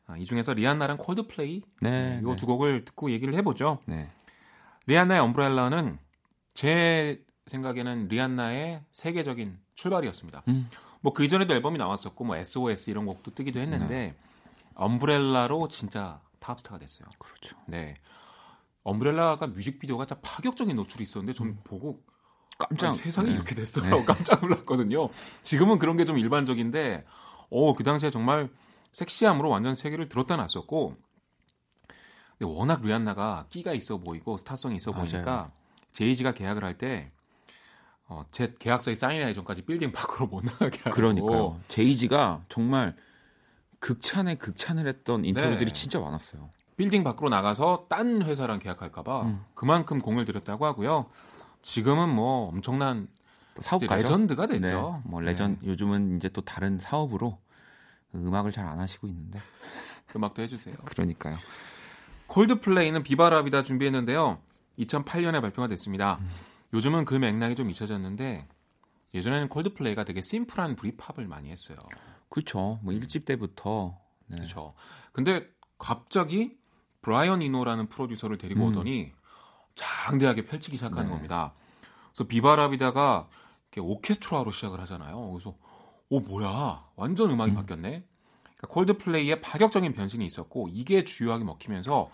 아, 0.08 0.16
이 0.16 0.24
중에서 0.24 0.54
리안나랑 0.54 0.96
콜드플레이 0.98 1.62
네, 1.82 2.18
이두 2.20 2.34
네. 2.34 2.46
곡을 2.46 2.84
듣고 2.84 3.12
얘기를 3.12 3.34
해보죠. 3.34 3.78
네. 3.86 4.08
리안나의 4.88 5.20
엄브렐라는 5.20 5.98
제 6.54 7.22
생각에는 7.44 8.08
리안나의 8.08 8.82
세계적인 8.90 9.58
출발이었습니다. 9.74 10.44
음. 10.48 10.66
뭐그 11.02 11.24
이전에도 11.24 11.52
앨범이 11.52 11.76
나왔었고 11.76 12.24
뭐 12.24 12.36
SOS 12.36 12.88
이런 12.88 13.04
곡도 13.04 13.34
뜨기도 13.34 13.60
했는데 13.60 13.86
네. 13.86 14.16
엄브렐라로 14.76 15.68
진짜 15.68 16.22
탑스타가 16.40 16.78
됐어요. 16.78 17.06
그렇죠. 17.18 17.54
네. 17.66 17.96
엄브렐라가 18.82 19.48
뮤직비디오가 19.48 20.06
진짜 20.06 20.18
파격적인 20.22 20.74
노출이 20.74 21.04
있었는데 21.04 21.34
좀 21.34 21.48
음. 21.48 21.58
보고 21.64 22.02
깜짝 22.56 22.92
세상이 22.94 23.28
네. 23.28 23.34
이렇게 23.34 23.54
됐어요. 23.54 23.94
네. 23.94 24.04
깜짝 24.06 24.40
놀랐거든요. 24.40 25.10
지금은 25.42 25.78
그런 25.78 25.98
게 25.98 26.06
좀 26.06 26.16
일반적인데 26.18 27.04
어, 27.50 27.74
그 27.74 27.84
당시에 27.84 28.10
정말 28.10 28.48
섹시함으로 28.92 29.50
완전 29.50 29.74
세계를 29.74 30.08
들었다 30.08 30.36
놨었고 30.36 30.96
근데 32.38 32.52
워낙 32.52 32.82
리안나가 32.82 33.46
끼가 33.50 33.72
있어 33.72 33.98
보이고 33.98 34.36
스타성이 34.36 34.76
있어 34.76 34.92
보니까 34.92 35.50
제이지가 35.92 36.32
계약을 36.32 36.64
할 36.64 36.78
때 36.78 37.10
어, 38.10 38.24
제 38.30 38.54
계약서에 38.58 38.94
사인하기 38.94 39.34
전까지 39.34 39.62
빌딩 39.62 39.92
밖으로 39.92 40.26
못 40.28 40.42
나가게 40.44 40.78
하고. 40.84 40.90
그러니까요. 40.94 41.60
제이지가 41.68 42.42
정말 42.48 42.96
극찬에 43.80 44.36
극찬을 44.36 44.86
했던 44.86 45.24
인터뷰들이 45.26 45.66
네. 45.66 45.72
진짜 45.72 46.00
많았어요. 46.00 46.48
빌딩 46.78 47.04
밖으로 47.04 47.28
나가서 47.28 47.86
딴 47.90 48.22
회사랑 48.22 48.60
계약할까봐 48.60 49.22
음. 49.24 49.44
그만큼 49.54 49.98
공을 49.98 50.24
들였다고 50.24 50.64
하고요. 50.64 51.06
지금은 51.60 52.08
뭐 52.08 52.48
엄청난 52.48 53.08
사업가 53.60 53.96
레전드가 53.96 54.46
됐죠. 54.46 54.60
네. 55.04 55.10
뭐 55.10 55.20
레전 55.20 55.58
네. 55.60 55.68
요즘은 55.68 56.16
이제 56.16 56.28
또 56.30 56.40
다른 56.40 56.78
사업으로 56.78 57.38
음악을 58.14 58.52
잘 58.52 58.66
안 58.66 58.78
하시고 58.80 59.06
있는데 59.08 59.38
음악도 60.16 60.40
해주세요. 60.42 60.76
그러니까요. 60.86 61.36
콜드플레이는 62.28 63.02
비바라비다 63.02 63.62
준비했는데요. 63.64 64.40
2008년에 64.78 65.40
발표가 65.40 65.66
됐습니다. 65.68 66.18
음. 66.20 66.28
요즘은 66.72 67.04
그 67.04 67.14
맥락이 67.14 67.56
좀 67.56 67.70
잊혀졌는데 67.70 68.46
예전에는 69.14 69.48
콜드플레이가 69.48 70.04
되게 70.04 70.20
심플한 70.20 70.76
브리팝을 70.76 71.26
많이 71.26 71.50
했어요. 71.50 71.78
그렇죠. 72.28 72.78
뭐 72.82 72.92
1집 72.92 73.24
때부터. 73.24 73.98
네. 74.26 74.36
그렇죠. 74.36 74.74
근데 75.12 75.48
갑자기 75.78 76.58
브라이언 77.00 77.42
이노라는 77.42 77.88
프로듀서를 77.88 78.36
데리고 78.36 78.64
음. 78.64 78.68
오더니 78.68 79.12
장대하게 79.74 80.44
펼치기 80.44 80.76
시작하는 80.76 81.06
네. 81.06 81.10
겁니다. 81.10 81.54
그래서 82.12 82.28
비바라비다가 82.28 83.28
이렇게 83.70 83.80
오케스트라로 83.80 84.50
시작을 84.50 84.80
하잖아요. 84.80 85.30
그래서 85.30 85.56
오 86.10 86.20
뭐야 86.20 86.84
완전 86.96 87.30
음악이 87.30 87.52
음. 87.52 87.56
바뀌었네. 87.56 88.04
그러니까 88.58 88.74
콜드플레이의 88.74 89.40
파격적인 89.40 89.94
변신이 89.94 90.26
있었고 90.26 90.68
이게 90.70 91.04
주요하게 91.04 91.44
먹히면서 91.44 92.08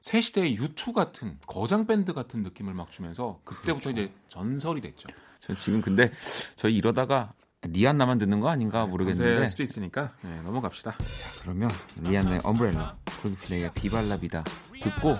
새 0.00 0.20
시대의 0.20 0.56
유투 0.56 0.92
같은 0.94 1.38
거장 1.46 1.86
밴드 1.86 2.14
같은 2.14 2.42
느낌을 2.42 2.72
막 2.72 2.90
주면서 2.90 3.40
그때부터 3.44 3.90
그렇죠. 3.90 3.90
이제 3.90 4.12
전설이 4.28 4.80
됐죠. 4.80 5.08
저 5.40 5.54
지금 5.54 5.80
근데 5.82 6.10
저희 6.56 6.76
이러다가 6.76 7.34
리안나만 7.62 8.16
듣는 8.16 8.40
거 8.40 8.48
아닌가 8.48 8.84
네, 8.84 8.90
모르겠는데 8.90 9.46
수도 9.48 9.62
있으니까 9.62 10.14
네, 10.22 10.40
넘어갑시다. 10.42 10.92
자, 10.92 11.42
그러면 11.42 11.70
리안나의 11.96 12.40
엄브렐라, 12.42 12.96
콜드플레이의 13.22 13.72
비발라비다 13.74 14.44
듣고 14.82 15.14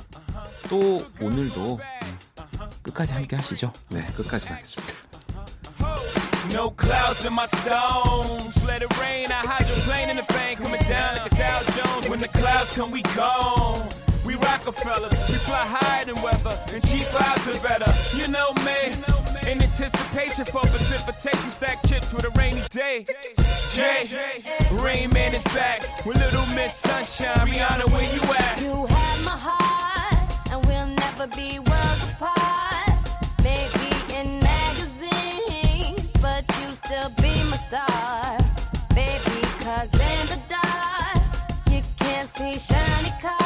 또 0.71 1.03
오늘도 1.21 1.79
끝까지 2.83 3.13
함께 3.13 3.37
하시죠. 3.37 3.71
네, 3.91 4.07
끝까지 4.15 4.49
하겠습니다. 4.49 5.10
No 6.53 6.71
clouds 6.71 7.25
in 7.25 7.33
my 7.33 7.47
stones. 7.47 8.67
Let 8.67 8.83
it 8.83 8.99
rain. 8.99 9.31
I 9.31 9.41
hydroplane 9.47 10.11
in 10.11 10.17
the 10.17 10.25
bank. 10.33 10.59
Coming 10.61 10.83
down 10.83 11.17
like 11.17 11.33
a 11.33 11.35
Dow 11.37 11.61
Jones. 11.77 12.09
When 12.09 12.21
the 12.21 12.29
clouds 12.29 12.73
come, 12.75 12.91
we 12.91 13.03
gone. 13.15 13.89
We 14.25 14.35
Rockefellers, 14.37 15.11
we 15.29 15.37
fly 15.37 15.65
higher 15.67 16.05
than 16.05 16.21
weather, 16.23 16.57
and 16.73 16.87
cheap 16.87 17.05
clouds 17.07 17.49
are 17.49 17.59
better. 17.63 17.91
You 18.17 18.29
know 18.29 18.53
me, 18.63 18.93
in 19.51 19.63
anticipation 19.63 20.45
for 20.45 20.61
precipitation, 20.61 21.51
stack 21.51 21.83
chips 21.87 22.13
with 22.13 22.25
a 22.25 22.31
rainy 22.39 22.61
day. 22.71 23.07
Jay, 23.73 24.07
Rain 24.73 25.11
Man 25.11 25.35
is 25.35 25.43
back 25.45 26.05
with 26.05 26.17
Little 26.19 26.47
Miss 26.55 26.77
Sunshine. 26.77 27.49
Rihanna, 27.49 27.91
where 27.91 28.15
you 28.15 28.23
at? 28.35 28.61
You 28.61 28.87
have 28.87 29.25
my 29.25 29.37
heart, 29.37 30.53
and 30.53 30.67
we'll 30.67 30.87
never 30.87 31.27
be 31.29 31.59
star. 37.67 38.39
Baby, 38.95 39.41
cause 39.61 39.91
in 39.93 40.27
the 40.33 40.41
dark, 40.49 41.23
you 41.71 41.83
can't 41.99 42.29
see 42.37 42.59
shiny 42.59 43.13
cars. 43.21 43.40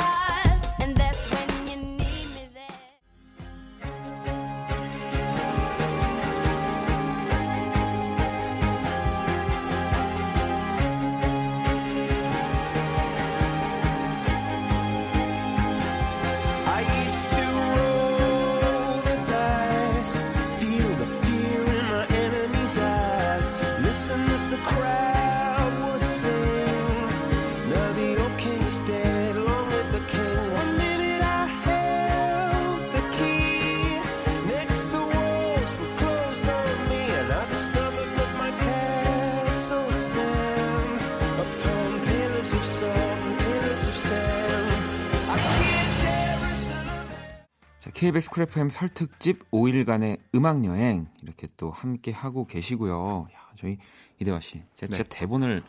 KBS 48.04 48.28
쿨 48.28 48.42
FM 48.42 48.68
설특집 48.68 49.50
5일간의 49.50 50.18
음악 50.34 50.62
여행 50.66 51.06
이렇게 51.22 51.48
또 51.56 51.70
함께 51.70 52.12
하고 52.12 52.46
계시고요. 52.46 53.28
야, 53.32 53.38
저희 53.54 53.78
이대화 54.20 54.40
씨, 54.40 54.62
제가 54.76 54.98
네. 54.98 55.04
대본을 55.08 55.62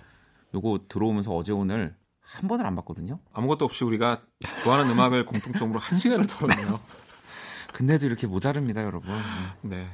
요거 0.53 0.81
들어오면서 0.89 1.33
어제 1.33 1.53
오늘 1.53 1.95
한 2.19 2.49
번을 2.49 2.65
안 2.65 2.75
봤거든요. 2.75 3.19
아무것도 3.31 3.63
없이 3.63 3.85
우리가 3.85 4.21
좋아하는 4.63 4.91
음악을 4.91 5.23
공통적으로 5.31 5.79
한 5.79 5.97
시간을 5.97 6.27
털었네요. 6.27 6.77
근데도 7.71 8.05
이렇게 8.05 8.27
모자릅니다, 8.27 8.83
여러분. 8.83 9.15
네. 9.61 9.87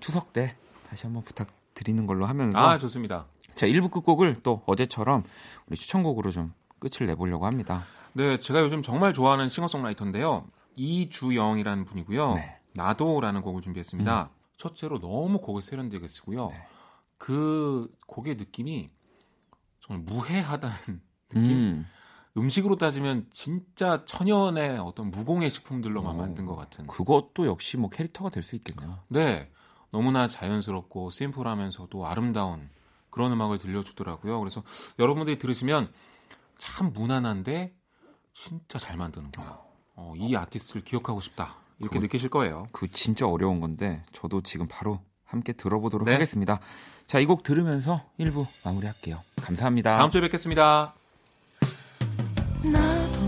추석 0.00 0.32
때 0.32 0.56
다시 0.88 1.06
한번 1.06 1.22
부탁드리는 1.22 2.04
걸로 2.04 2.26
하면서 2.26 2.58
아, 2.58 2.78
좋습니다. 2.78 3.26
자, 3.54 3.68
1부 3.68 3.92
끝곡을 3.92 4.40
또 4.42 4.64
어제처럼 4.66 5.22
우리 5.68 5.76
추천곡으로 5.76 6.32
좀 6.32 6.52
끝을 6.80 7.06
내보려고 7.06 7.46
합니다. 7.46 7.84
네, 8.14 8.40
제가 8.40 8.60
요즘 8.60 8.82
정말 8.82 9.14
좋아하는 9.14 9.48
싱어송라이터인데요. 9.48 10.48
이주영이라는 10.80 11.84
분이고요. 11.84 12.34
네. 12.34 12.60
나도라는 12.74 13.42
곡을 13.42 13.60
준비했습니다. 13.60 14.22
음. 14.22 14.28
첫째로 14.56 14.98
너무 14.98 15.38
곡을 15.40 15.60
세련되게 15.60 16.08
쓰고요. 16.08 16.48
네. 16.48 16.66
그 17.18 17.94
곡의 18.06 18.36
느낌이 18.36 18.90
정말 19.80 20.04
무해하다는 20.04 21.02
느낌. 21.28 21.50
음. 21.50 21.86
식으로 22.48 22.76
따지면 22.76 23.26
진짜 23.30 24.04
천연의 24.06 24.78
어떤 24.78 25.10
무공의 25.10 25.50
식품들로만 25.50 26.14
오, 26.14 26.18
만든 26.18 26.46
것 26.46 26.56
같은. 26.56 26.86
그것도 26.86 27.46
역시 27.46 27.76
뭐 27.76 27.90
캐릭터가 27.90 28.30
될 28.30 28.42
수 28.42 28.56
있겠네요. 28.56 29.00
네. 29.08 29.48
너무나 29.90 30.28
자연스럽고 30.28 31.10
심플하면서도 31.10 32.06
아름다운 32.06 32.70
그런 33.10 33.32
음악을 33.32 33.58
들려주더라고요. 33.58 34.38
그래서 34.38 34.62
여러분들이 34.98 35.38
들으시면 35.38 35.92
참 36.56 36.92
무난한데 36.92 37.74
진짜 38.32 38.78
잘 38.78 38.96
만드는 38.96 39.32
거예요. 39.32 39.69
어, 40.00 40.14
이 40.16 40.34
아티스트를 40.34 40.82
기억하고 40.82 41.20
싶다 41.20 41.56
이렇게 41.78 41.98
그, 41.98 42.04
느끼실 42.04 42.30
거예요. 42.30 42.66
그 42.72 42.88
진짜 42.90 43.26
어려운 43.26 43.60
건데 43.60 44.02
저도 44.12 44.42
지금 44.42 44.66
바로 44.68 45.00
함께 45.24 45.52
들어보도록 45.52 46.06
네. 46.06 46.12
하겠습니다. 46.14 46.58
자, 47.06 47.18
이 47.18 47.26
곡 47.26 47.42
들으면서 47.42 48.02
1부 48.18 48.46
마무리할게요. 48.64 49.20
감사합니다. 49.42 49.98
다음 49.98 50.10
주에 50.10 50.20
뵙겠습니다. 50.22 50.94
나도 52.62 53.20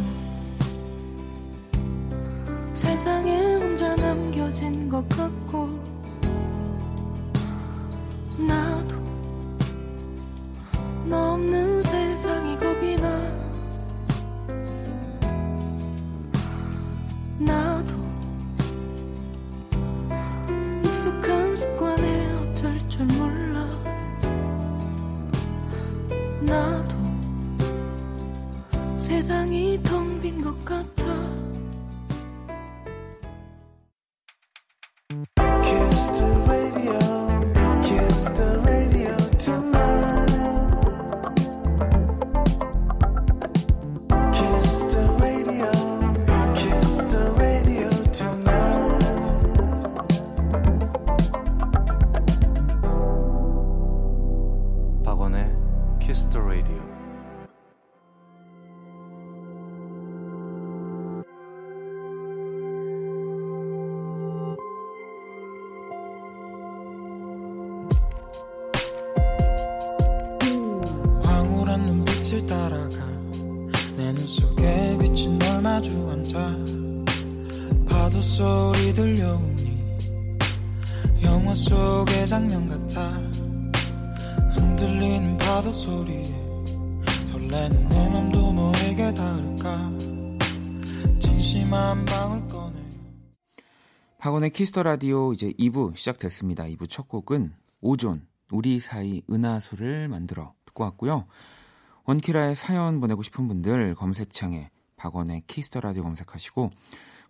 세상에 2.75 3.55
혼자 3.57 3.95
남겨진 3.97 4.89
것 4.89 5.07
같고 5.11 5.67
나도 8.39 8.97
너 11.05 11.35
없는 11.35 11.82
습관에 21.57 22.33
어쩔 22.35 22.89
줄 22.89 23.05
몰라. 23.07 23.67
나도 26.41 26.97
세상이 28.99 29.81
텅 29.83 30.21
빈 30.21 30.43
것 30.43 30.65
같아 30.65 31.05
빛을 72.33 72.47
따라가 72.47 73.11
내 73.95 74.11
눈 74.13 74.27
속에 74.27 74.99
비친 74.99 75.39
널 75.39 75.61
마주 75.61 75.91
앉아 76.11 76.57
파도 77.87 78.21
소리 78.21 78.95
들려오니 78.95 79.79
영화 81.25 81.55
속의 81.55 82.27
장면 82.27 82.67
같아 82.67 83.11
흔들리는 84.55 85.37
파도 85.37 85.73
소리에 85.75 86.25
설레는 87.27 87.89
내 87.91 88.09
맘도 88.09 88.53
너에게 88.53 89.13
닿을까 89.13 89.93
진심 91.19 91.75
한 91.75 92.03
방울 92.07 92.49
꺼내 92.49 92.81
박원의 94.17 94.51
Kiss 94.51 94.69
the 94.69 94.83
Radio 94.85 95.33
이제 95.35 95.53
2부 95.59 95.97
시작됐습니다. 95.97 96.65
2부 96.65 96.89
첫 96.89 97.09
곡은 97.09 97.53
오존 97.83 98.27
우리 98.51 98.79
사이 98.81 99.21
은하수를 99.31 100.09
만들어 100.09 100.55
듣고 100.65 100.85
왔고요. 100.85 101.27
원키라의 102.05 102.57
사연 102.57 103.01
보내고 103.01 103.23
싶은 103.23 103.49
분들 103.49 103.95
검색창에 103.95 104.71
박원의 104.97 105.45
Kiss 105.47 105.66
the 105.66 105.81
Radio 105.81 106.03
검색하시고 106.03 106.71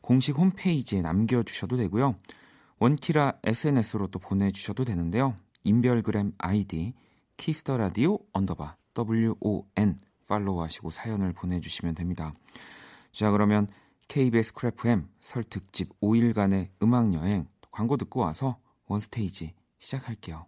공식 0.01 0.37
홈페이지에 0.37 1.03
남겨주셔도 1.03 1.77
되고요. 1.77 2.17
원키라 2.79 3.35
SNS로 3.45 4.09
또 4.09 4.19
보내주셔도 4.19 4.85
되는데요. 4.85 5.37
인별그램 5.65 6.33
아이디 6.39 6.95
Kiss 7.37 7.60
the 7.60 7.77
Radio 7.77 8.19
underbar 8.33 8.77
WON 8.99 9.97
follow하시고 10.27 10.91
사연을 10.91 11.33
보내주시면 11.33 11.95
됩니다. 11.95 12.35
자 13.13 13.31
그러면 13.31 13.69
KBS 14.09 14.55
Cool 14.55 14.91
FM 14.91 15.09
설 15.21 15.45
특집 15.45 15.89
5일간의 16.01 16.71
음악 16.83 17.13
여행 17.15 17.47
광고 17.71 17.97
듣고 17.97 18.21
와서 18.21 18.59
원스테이지 18.87 19.55
시작할게요. 19.79 20.47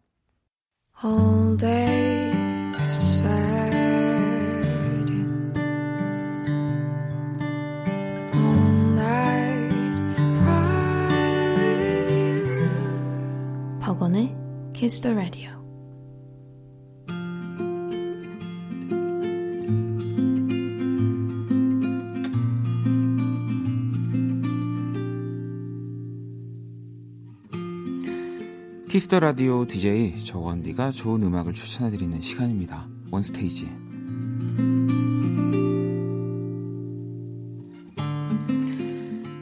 all 1.05 1.57
day 1.57 2.33
Kiss 14.85 15.01
the 15.01 15.17
Radio 15.17 15.51
Kiss 28.91 29.08
the 29.08 29.21
Radio 29.21 29.67
DJ 29.67 30.23
저 30.23 30.41
원디가 30.41 30.91
좋은 30.91 31.23
음악을 31.23 31.55
추천해 31.55 31.91
드리는 31.91 32.21
시간입니다. 32.21 32.87
원스테이지. 33.11 33.65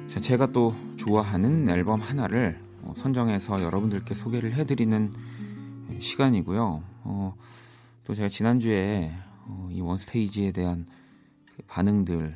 자, 0.09 0.21
제가 0.21 0.53
또 0.53 0.77
좋아하는 0.97 1.69
앨범 1.69 2.01
하나를 2.01 2.61
어, 2.61 2.72
선정해서 2.97 3.63
여러분들께 3.63 4.15
소개를 4.15 4.55
해드리는 4.55 5.13
시간이고요. 6.01 6.83
어, 7.05 7.35
또 8.05 8.15
제가 8.15 8.29
지난주에 8.29 9.13
어, 9.47 9.69
이 9.71 9.81
원스테이지에 9.81 10.53
대한 10.53 10.87
반응들을 11.67 12.35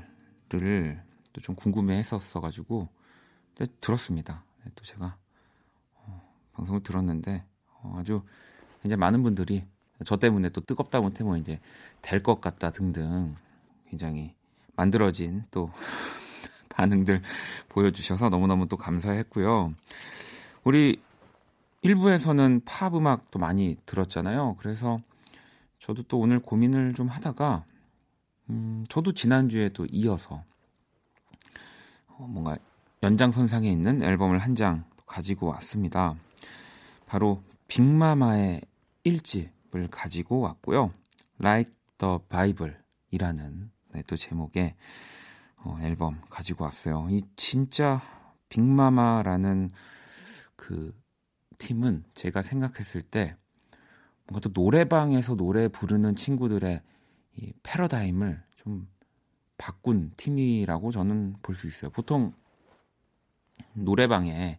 또 0.49 1.41
좀 1.43 1.55
궁금해 1.55 1.99
했었어가지고 1.99 2.89
들었습니다. 3.81 4.45
네, 4.65 4.73
또 4.75 4.85
제가 4.85 5.19
방송을 6.55 6.83
들었는데 6.83 7.45
어, 7.83 7.97
아주 7.99 8.23
이제 8.85 8.97
많은 8.97 9.23
분들이 9.23 9.67
저 10.05 10.17
때문에 10.17 10.49
또 10.51 10.61
뜨겁다 10.63 11.01
못해 11.01 11.25
뭐 11.25 11.37
이제 11.37 11.61
될 12.03 12.23
것 12.23 12.41
같다 12.41 12.71
등등 12.71 13.35
굉장히 13.91 14.35
만들어진 14.77 15.45
또 15.51 15.71
반응들 16.71 17.23
보여주셔서 17.69 18.29
너무너무 18.29 18.67
또 18.69 18.77
감사했고요. 18.77 19.75
우리 20.67 21.01
1부에서는 21.85 22.63
팝 22.65 22.93
음악도 22.97 23.39
많이 23.39 23.77
들었잖아요. 23.87 24.57
그래서 24.59 24.99
저도 25.79 26.03
또 26.03 26.19
오늘 26.19 26.41
고민을 26.41 26.95
좀 26.95 27.07
하다가 27.07 27.65
음, 28.51 28.85
저도 28.89 29.13
지난주에도 29.13 29.87
이어서 29.87 30.43
어, 32.09 32.27
뭔가 32.29 32.59
연장선상에 33.05 33.71
있는 33.71 34.03
앨범을 34.03 34.39
한 34.39 34.57
장 34.57 34.85
가지고 35.07 35.47
왔습니다. 35.51 36.17
바로 37.07 37.45
빅마마의 37.69 38.63
1집을 39.05 39.87
가지고 39.89 40.41
왔고요. 40.41 40.93
Like 41.39 41.73
the 41.99 42.19
Bible이라는 42.29 43.71
네, 43.95 44.03
또 44.09 44.17
제목의 44.17 44.75
어, 45.59 45.79
앨범 45.83 46.21
가지고 46.29 46.65
왔어요. 46.65 47.07
이 47.09 47.23
진짜 47.37 48.03
빅마마라는 48.49 49.71
그 50.57 50.95
팀은 51.59 52.05
제가 52.15 52.43
생각했을 52.43 53.03
때 53.03 53.37
뭔가 54.27 54.49
또 54.49 54.61
노래방에서 54.61 55.37
노래 55.37 55.69
부르는 55.69 56.17
친구들의 56.17 56.83
이 57.37 57.53
패러다임을 57.63 58.43
좀 58.57 58.89
바꾼 59.59 60.13
팀이라고 60.17 60.91
저는 60.91 61.37
볼 61.43 61.55
수 61.55 61.67
있어요. 61.69 61.91
보통 61.91 62.33
노래방에 63.75 64.59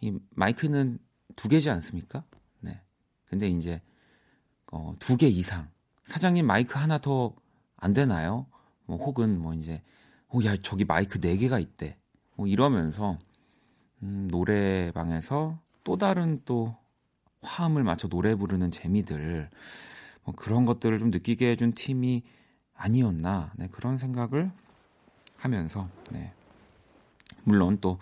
이 0.00 0.18
마이크는 0.30 0.98
두 1.36 1.48
개지 1.48 1.70
않습니까? 1.70 2.24
네. 2.60 2.80
근데 3.26 3.48
이제 3.48 3.80
어, 4.72 4.94
두 4.98 5.16
개 5.16 5.26
이상 5.28 5.70
사장님 6.04 6.46
마이크 6.46 6.78
하나 6.78 6.98
더 6.98 7.34
안 7.80 7.92
되나요? 7.92 8.46
뭐 8.86 8.96
혹은 8.98 9.40
뭐 9.40 9.54
이제 9.54 9.82
어, 10.28 10.38
야 10.44 10.56
저기 10.62 10.84
마이크 10.84 11.20
네 11.20 11.36
개가 11.36 11.58
있대. 11.60 11.96
뭐 12.36 12.46
이러면서 12.46 13.18
음, 14.02 14.28
노래방에서 14.30 15.58
또 15.84 15.96
다른 15.96 16.40
또 16.44 16.76
화음을 17.42 17.82
맞춰 17.84 18.08
노래 18.08 18.34
부르는 18.34 18.70
재미들 18.70 19.48
뭐 20.24 20.34
그런 20.34 20.66
것들을 20.66 20.98
좀 20.98 21.10
느끼게 21.10 21.50
해준 21.50 21.72
팀이 21.72 22.22
아니었나 22.74 23.52
네, 23.56 23.68
그런 23.68 23.98
생각을 23.98 24.50
하면서 25.36 25.88
네. 26.10 26.32
물론 27.44 27.78
또 27.80 27.98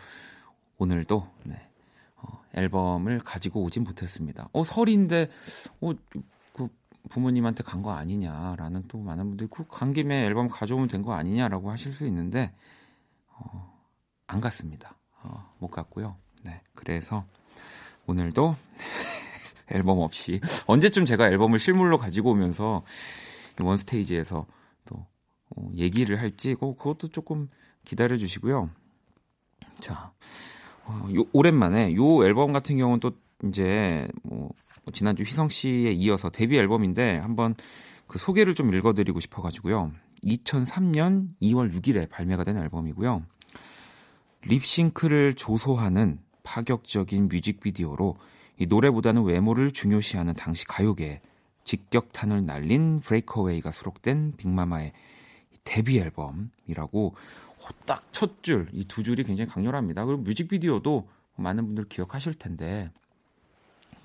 오늘도 0.79 1.29
네, 1.45 1.69
어, 2.17 2.43
앨범을 2.55 3.21
가지고 3.21 3.63
오진 3.63 3.85
못했습니다. 3.85 4.49
어 4.53 4.65
설인데 4.65 5.31
어, 5.81 5.93
그 6.53 6.69
부모님한테 7.09 7.63
간 7.63 7.83
거 7.83 7.93
아니냐라는 7.93 8.85
또 8.89 8.99
많은 8.99 9.29
분들이 9.29 9.49
그간 9.49 9.93
김에 9.93 10.25
앨범 10.27 10.49
가져오면 10.49 10.89
된 10.89 11.03
거 11.03 11.15
아니냐라고 11.15 11.71
하실 11.71 11.93
수 11.93 12.07
있는데 12.07 12.53
어, 13.29 13.73
안 14.27 14.41
갔습니다. 14.41 14.96
어, 15.27 15.51
못 15.59 15.69
갔고요. 15.69 16.17
네, 16.43 16.61
그래서 16.75 17.25
오늘도 18.07 18.57
앨범 19.69 19.99
없이 19.99 20.41
언제쯤 20.67 21.07
제가 21.07 21.27
앨범을 21.27 21.59
실물로 21.59 21.99
가지고 21.99 22.31
오면서 22.31 22.85
원 23.63 23.77
스테이지에서 23.77 24.47
또 24.85 25.07
어, 25.57 25.71
얘기를 25.75 26.21
할지 26.21 26.55
그것도 26.55 27.09
조금 27.09 27.49
기다려 27.85 28.17
주시고요. 28.17 28.71
자, 29.81 30.13
어, 30.85 31.09
요, 31.15 31.23
오랜만에 31.33 31.95
요 31.95 32.25
앨범 32.25 32.53
같은 32.53 32.77
경우는 32.77 33.01
또 33.01 33.13
이제 33.45 34.09
뭐, 34.23 34.51
뭐 34.85 34.93
지난주 34.93 35.23
휘성 35.23 35.49
씨에 35.49 35.93
이어서 35.93 36.31
데뷔 36.31 36.59
앨범인데 36.59 37.19
한번 37.19 37.55
그 38.07 38.19
소개를 38.19 38.55
좀 38.55 38.73
읽어드리고 38.73 39.21
싶어가지고요. 39.21 39.93
2003년 40.25 41.29
2월 41.43 41.73
6일에 41.73 42.09
발매가 42.09 42.45
된 42.45 42.57
앨범이고요. 42.57 43.23
립싱크를 44.49 45.35
조소하는 45.35 46.19
파격적인 46.43 47.29
뮤직비디오로 47.29 48.17
이 48.59 48.67
노래보다는 48.67 49.25
외모를 49.25 49.73
중요시하는 49.73 50.35
당시 50.35 50.65
가요계에 50.67 51.21
직격탄을 51.65 52.47
날린 52.47 53.01
Break 53.01 53.33
Away가 53.33 53.73
수록된 53.73 54.35
빅마마의 54.37 54.93
데뷔 55.65 55.99
앨범이라고 55.99 57.15
딱 57.85 58.03
첫 58.13 58.43
줄, 58.43 58.69
이 58.73 58.85
두 58.85 59.03
줄이 59.03 59.25
굉장히 59.25 59.51
강렬합니다. 59.51 60.05
그리고 60.05 60.23
뮤직비디오도 60.23 61.09
많은 61.37 61.67
분들 61.67 61.85
기억하실 61.89 62.35
텐데 62.35 62.91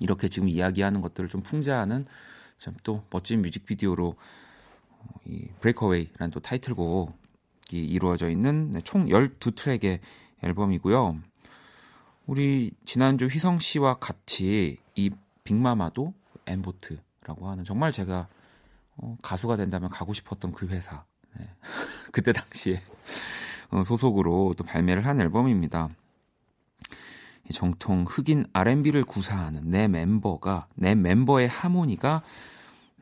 이렇게 0.00 0.28
지금 0.28 0.48
이야기하는 0.48 1.00
것들을 1.00 1.28
좀 1.28 1.42
풍자하는 1.42 2.04
참 2.58 2.74
또 2.82 3.04
멋진 3.10 3.40
뮤직비디오로 3.42 4.16
이 5.26 5.48
Break 5.60 5.83
Away라는 5.83 6.30
또 6.32 6.40
타이틀곡이 6.40 7.12
이루어져 7.72 8.28
있는 8.28 8.72
네, 8.72 8.80
총 8.82 9.06
12트랙의 9.06 10.00
앨범이고요. 10.42 11.18
우리 12.26 12.72
지난주 12.84 13.26
휘성 13.26 13.58
씨와 13.58 13.94
같이 13.94 14.78
이 14.94 15.10
빅마마도 15.44 16.14
엠보트라고 16.46 17.48
하는 17.48 17.64
정말 17.64 17.92
제가 17.92 18.28
어, 18.96 19.16
가수가 19.22 19.56
된다면 19.56 19.90
가고 19.90 20.12
싶었던 20.12 20.52
그 20.52 20.66
회사. 20.68 21.04
네. 21.38 21.48
그때 22.12 22.32
당시에 22.32 22.80
어, 23.70 23.82
소속으로 23.82 24.54
또 24.56 24.64
발매를 24.64 25.06
한 25.06 25.20
앨범입니다. 25.20 25.88
정통 27.52 28.04
흑인 28.08 28.44
R&B를 28.52 29.04
구사하는 29.04 29.70
내 29.70 29.88
멤버가 29.88 30.68
내 30.74 30.94
멤버의 30.94 31.48
하모니가 31.48 32.22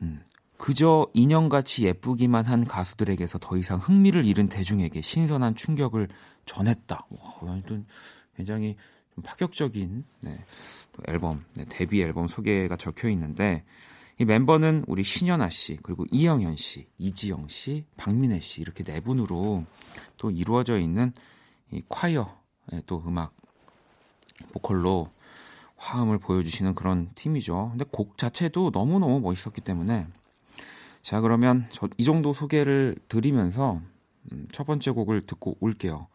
음, 0.01 0.21
그저 0.57 1.07
인형같이 1.13 1.83
예쁘기만 1.83 2.45
한 2.45 2.65
가수들에게서 2.65 3.39
더 3.39 3.57
이상 3.57 3.79
흥미를 3.79 4.25
잃은 4.25 4.47
대중에게 4.47 5.01
신선한 5.01 5.55
충격을 5.55 6.07
전했다. 6.45 7.07
와, 7.09 7.61
굉장히 8.35 8.75
좀 9.13 9.23
파격적인 9.23 10.05
네, 10.21 10.43
앨범, 11.07 11.43
네, 11.55 11.65
데뷔 11.69 12.01
앨범 12.01 12.27
소개가 12.27 12.77
적혀 12.77 13.09
있는데 13.09 13.63
이 14.17 14.25
멤버는 14.25 14.81
우리 14.87 15.03
신현아 15.03 15.49
씨, 15.49 15.77
그리고 15.81 16.05
이영현 16.11 16.55
씨, 16.55 16.87
이지영 16.97 17.47
씨, 17.47 17.85
박민혜 17.97 18.39
씨 18.39 18.61
이렇게 18.61 18.83
네 18.83 18.99
분으로 19.01 19.65
또 20.17 20.29
이루어져 20.29 20.79
있는 20.79 21.11
이 21.71 21.81
콰이어 21.89 22.37
또 22.85 23.03
음악 23.05 23.33
보컬로 24.53 25.07
화음을 25.77 26.19
보여주시는 26.19 26.75
그런 26.75 27.09
팀이죠. 27.15 27.69
근데 27.71 27.85
곡 27.89 28.17
자체도 28.17 28.69
너무너무 28.71 29.19
멋있었기 29.19 29.61
때문에 29.61 30.07
자 31.01 31.19
그러면 31.21 31.67
저 31.71 31.89
이 31.97 32.03
정도 32.03 32.33
소개를 32.33 32.95
드리면서 33.07 33.81
음, 34.31 34.47
첫 34.51 34.67
번째 34.67 34.91
곡을 34.91 35.25
듣고 35.25 35.57
올게요. 35.59 36.07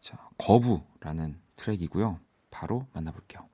자 0.00 0.16
거부라는 0.38 1.40
트랙이고요. 1.56 2.20
바로 2.50 2.86
만나볼게요. 2.92 3.48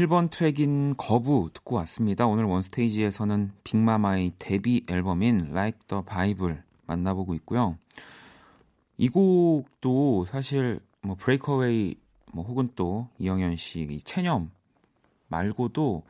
1번 0.00 0.30
트랙인 0.30 0.94
거부 0.96 1.50
듣고 1.52 1.76
왔습니다. 1.76 2.26
오늘 2.26 2.44
원스테이지에서는 2.44 3.52
빅마마의 3.64 4.32
데뷔 4.38 4.82
앨범인 4.88 5.48
Like 5.50 5.80
the 5.88 6.02
Bible 6.06 6.62
만나보고 6.86 7.34
있고요. 7.34 7.76
이 8.96 9.10
곡도 9.10 10.24
사실 10.24 10.80
뭐 11.02 11.16
Break 11.16 11.60
Away 11.60 11.96
뭐 12.32 12.44
혹은 12.44 12.70
또 12.76 13.08
이영현 13.18 13.56
씨 13.56 14.00
체념 14.04 14.50
말고도 15.28 16.04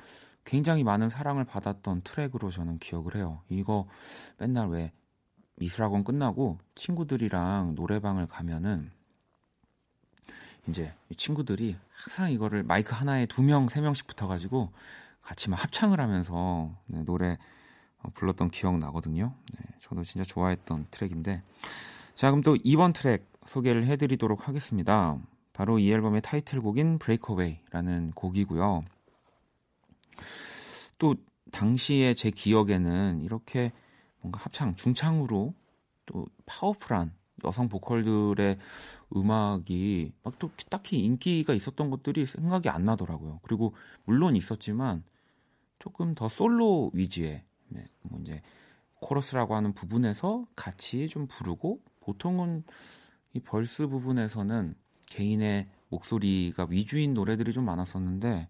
굉장히 0.45 0.85
많은 0.85 1.09
사랑을 1.09 1.45
받았던 1.45 2.03
트랙으로 2.03 2.51
저는 2.51 2.79
기억을 2.79 3.17
해요. 3.17 3.41
이거 3.49 3.89
맨날 4.39 4.69
왜 4.69 4.93
미술학원 5.57 6.05
끝나고 6.05 6.59
친구들이랑 6.77 7.75
노래방을 7.75 8.29
가면은 8.29 8.93
이제 10.71 10.95
친구들이 11.17 11.77
항상 11.91 12.33
이거를 12.33 12.63
마이크 12.63 12.95
하나에 12.95 13.27
두 13.27 13.43
명, 13.43 13.69
세 13.69 13.81
명씩 13.81 14.07
붙어가지고 14.07 14.73
같이 15.21 15.51
막 15.51 15.63
합창을 15.63 16.01
하면서 16.01 16.75
네, 16.87 17.03
노래 17.05 17.37
어, 18.03 18.09
불렀던 18.15 18.49
기억 18.49 18.79
나거든요. 18.79 19.35
네, 19.53 19.61
저도 19.83 20.05
진짜 20.05 20.25
좋아했던 20.25 20.87
트랙인데. 20.91 21.43
자, 22.15 22.31
그럼 22.31 22.43
또 22.43 22.57
2번 22.57 22.95
트랙 22.95 23.29
소개를 23.47 23.85
해드리도록 23.87 24.49
하겠습니다. 24.49 25.19
바로 25.53 25.79
이 25.79 25.93
앨범의 25.93 26.23
타이틀곡인 26.23 26.99
Breakaway라는 26.99 28.13
곡이고요. 28.13 28.83
또 30.99 31.15
당시에 31.53 32.15
제 32.15 32.31
기억에는 32.31 33.21
이렇게 33.23 33.73
뭔가 34.21 34.39
합창, 34.41 34.77
중창으로 34.77 35.55
또 36.07 36.27
powerful한 36.47 37.13
여성 37.45 37.69
보컬들의 37.69 38.59
음악이 39.15 40.13
막 40.23 40.39
또 40.39 40.51
딱히 40.71 41.01
인기가 41.01 41.53
있었던 41.53 41.91
것들이 41.91 42.27
생각이 42.27 42.69
안 42.69 42.85
나더라고요. 42.85 43.41
그리고 43.43 43.75
물론 44.05 44.37
있었지만 44.37 45.05
조금 45.79 46.15
더 46.15 46.29
솔로 46.29 46.91
위주의 46.95 47.45
네, 47.69 47.87
뭐 48.09 48.21
이제 48.21 48.43
코러스라고 48.95 49.55
하는 49.55 49.73
부분에서 49.73 50.47
같이 50.57 51.09
좀 51.09 51.27
부르고 51.27 51.81
보통은 52.01 52.65
이 53.35 53.41
verse 53.41 53.87
부분에서는 53.87 54.75
개인의 55.07 55.69
목소리가 55.89 56.67
위주인 56.71 57.15
노래들이 57.15 57.53
좀 57.53 57.65
많았었는데 57.65 58.49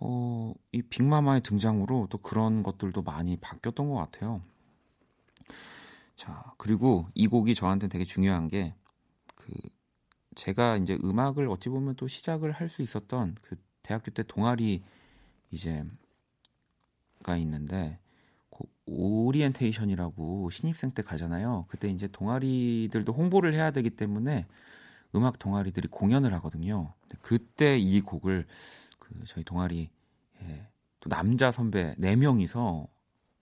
어, 0.00 0.54
이 0.72 0.82
빅마마의 0.82 1.40
등장으로 1.42 2.08
또 2.10 2.18
그런 2.18 2.62
것들도 2.62 3.02
많이 3.02 3.36
바뀌었던 3.36 3.88
것 3.88 3.96
같아요. 3.96 4.42
자, 6.16 6.52
그리고 6.58 7.08
이 7.14 7.26
곡이 7.26 7.54
저한테 7.54 7.88
되게 7.88 8.04
중요한 8.04 8.48
게, 8.48 8.74
그, 9.44 9.52
제가 10.36 10.76
이제 10.78 10.98
음악을 11.04 11.48
어찌 11.48 11.68
보면 11.68 11.96
또 11.96 12.08
시작을 12.08 12.52
할 12.52 12.68
수 12.68 12.82
있었던 12.82 13.36
그 13.42 13.56
대학교 13.82 14.10
때 14.12 14.22
동아리 14.24 14.82
이제, 15.52 15.84
가 17.22 17.36
있는데, 17.38 17.98
그 18.50 18.64
오리엔테이션이라고 18.86 20.50
신입생 20.50 20.90
때 20.90 21.02
가잖아요. 21.02 21.66
그때 21.68 21.88
이제 21.88 22.06
동아리들도 22.08 23.12
홍보를 23.12 23.54
해야 23.54 23.70
되기 23.70 23.90
때문에 23.90 24.46
음악 25.16 25.38
동아리들이 25.38 25.88
공연을 25.88 26.34
하거든요. 26.34 26.94
그때 27.22 27.78
이 27.78 28.00
곡을 28.00 28.46
그 28.98 29.24
저희 29.26 29.44
동아리 29.44 29.90
예, 30.42 30.68
또 31.00 31.10
남자 31.10 31.52
선배 31.52 31.94
4 31.98 32.16
명이서 32.16 32.88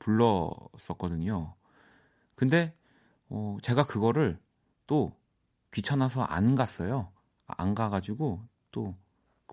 불렀었거든요. 0.00 1.54
근데 2.36 2.74
어, 3.30 3.58
제가 3.62 3.86
그거를 3.86 4.38
또 4.86 5.12
귀찮아서 5.72 6.22
안 6.22 6.54
갔어요. 6.54 7.12
안 7.46 7.74
가가지고 7.74 8.42
또 8.70 8.94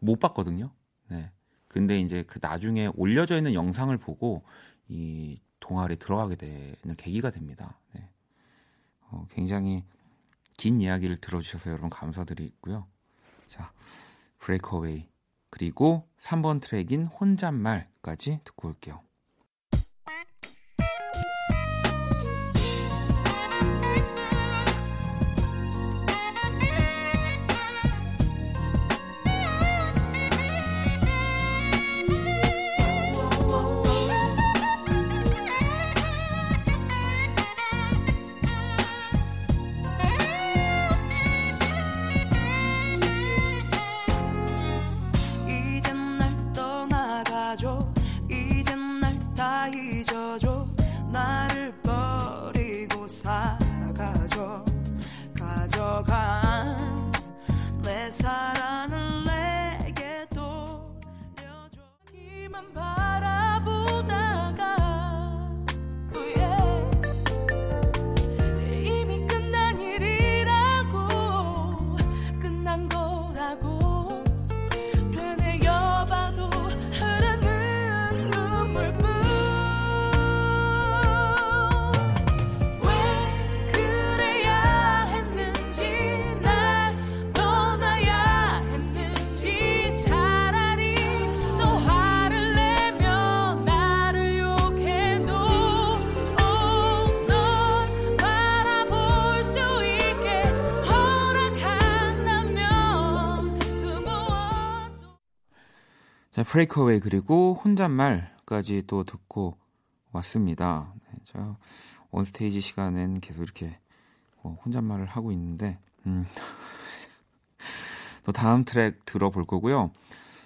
못 0.01 0.19
봤거든요. 0.19 0.71
네. 1.09 1.31
근데 1.67 1.99
이제 1.99 2.23
그 2.23 2.39
나중에 2.41 2.89
올려져 2.95 3.37
있는 3.37 3.53
영상을 3.53 3.95
보고 3.97 4.43
이 4.87 5.39
동아리에 5.59 5.97
들어가게 5.97 6.35
되는 6.35 6.95
계기가 6.97 7.31
됩니다. 7.31 7.79
네. 7.93 8.09
어, 9.01 9.27
굉장히 9.31 9.83
긴 10.57 10.81
이야기를 10.81 11.17
들어주셔서 11.17 11.69
여러분 11.69 11.89
감사드리고요. 11.89 12.87
자, 13.47 13.71
브레이크어웨이 14.39 15.07
그리고 15.49 16.07
3번 16.19 16.61
트랙인 16.61 17.05
혼잣말까지 17.05 18.41
듣고 18.43 18.69
올게요. 18.69 19.01
Breakaway 106.49 106.99
그리고 106.99 107.61
혼잣말까지 107.63 108.83
또 108.87 109.03
듣고 109.03 109.55
왔습니다. 110.11 110.91
네, 111.05 111.19
저 111.25 111.55
One 112.09 112.28
Stage 112.28 112.59
시간엔 112.59 113.21
계속 113.21 113.43
이렇게 113.43 113.77
어, 114.41 114.57
혼잣말을 114.65 115.05
하고 115.05 115.31
있는데 115.31 115.77
음. 116.07 116.25
또 118.25 118.31
다음 118.31 118.65
트랙 118.65 119.05
들어볼 119.05 119.45
거고요. 119.45 119.91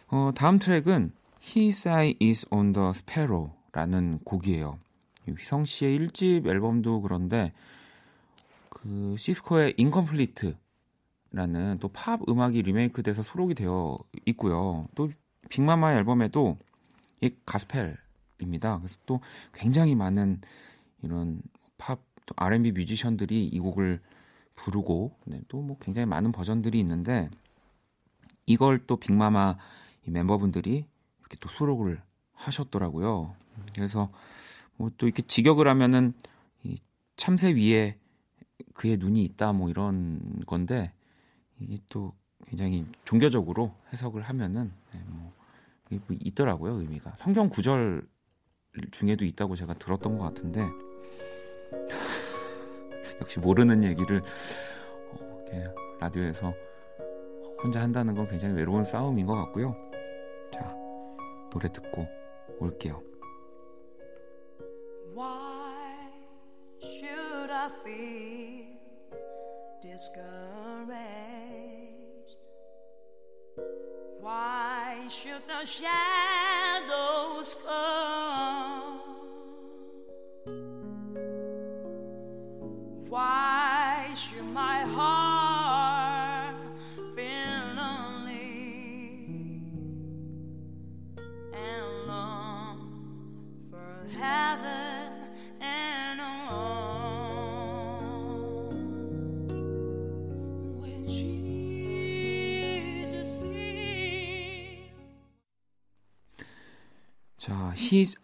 어, 0.09 0.31
다음 0.35 0.59
트랙은 0.59 1.13
His 1.41 1.87
Eye 1.87 2.17
is 2.21 2.45
on 2.51 2.73
the 2.73 2.89
Sparrow라는 2.89 4.19
곡이에요. 4.25 4.77
휘성 5.25 5.63
씨의 5.63 5.99
1집 5.99 6.45
앨범도 6.45 7.01
그런데 7.01 7.53
그 8.69 9.15
시스코의 9.17 9.75
Incomplete라는 9.77 10.57
또 11.79 11.87
팝 11.93 12.19
음악이 12.27 12.61
리메이크돼서 12.61 13.23
수록이 13.23 13.55
되어 13.55 13.97
있고요. 14.25 14.89
또 14.95 15.09
빅마마의 15.49 15.97
앨범에도 15.97 16.57
이 17.21 17.31
가스펠입니다. 17.45 18.79
그래서 18.79 18.97
또 19.05 19.21
굉장히 19.53 19.95
많은 19.95 20.41
이런 21.01 21.41
팝 21.77 21.99
또 22.25 22.33
R&B 22.37 22.71
뮤지션들이 22.71 23.45
이 23.45 23.59
곡을 23.59 24.01
부르고 24.55 25.11
네, 25.25 25.41
또뭐 25.47 25.77
굉장히 25.79 26.05
많은 26.05 26.31
버전들이 26.31 26.79
있는데 26.79 27.29
이걸 28.45 28.85
또 28.85 28.97
빅마마 28.97 29.57
이 30.07 30.11
멤버분들이 30.11 30.85
이렇게 31.19 31.37
또 31.39 31.49
수록을 31.49 32.01
하셨더라고요. 32.33 33.35
그래서 33.75 34.11
뭐 34.77 34.89
또 34.97 35.05
이렇게 35.05 35.21
직역을 35.21 35.67
하면은 35.67 36.13
이 36.63 36.77
참새 37.15 37.53
위에 37.53 37.97
그의 38.73 38.97
눈이 38.97 39.23
있다 39.23 39.53
뭐 39.53 39.69
이런 39.69 40.43
건데 40.45 40.91
이게 41.59 41.77
또 41.89 42.13
굉장히 42.45 42.85
종교적으로 43.05 43.75
해석을 43.91 44.21
하면은 44.23 44.71
네, 44.93 45.01
뭐, 45.07 45.17
뭐 45.19 45.32
있더라고요 46.09 46.79
의미가 46.79 47.15
성경 47.17 47.49
구절 47.49 48.07
중에도 48.91 49.25
있다고 49.25 49.55
제가 49.55 49.73
들었던 49.75 50.17
것 50.17 50.23
같은데 50.23 50.67
역시 53.21 53.39
모르는 53.39 53.83
얘기를 53.83 54.21
어, 55.11 55.45
라디오에서 55.99 56.53
혼자 57.63 57.81
한다는 57.81 58.13
건 58.13 58.27
굉장히 58.27 58.55
외로운 58.55 58.83
싸움인 58.83 59.25
것 59.25 59.35
같고요. 59.35 59.73
자, 60.51 60.75
노래 61.49 61.71
듣고 61.71 62.05
올게요. 62.59 63.01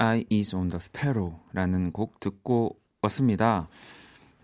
Eye 0.02 0.26
is 0.32 0.56
on 0.56 0.70
the 0.70 0.78
Sparrow라는 0.78 1.92
곡 1.92 2.20
듣고 2.20 2.78
왔습니다. 3.02 3.68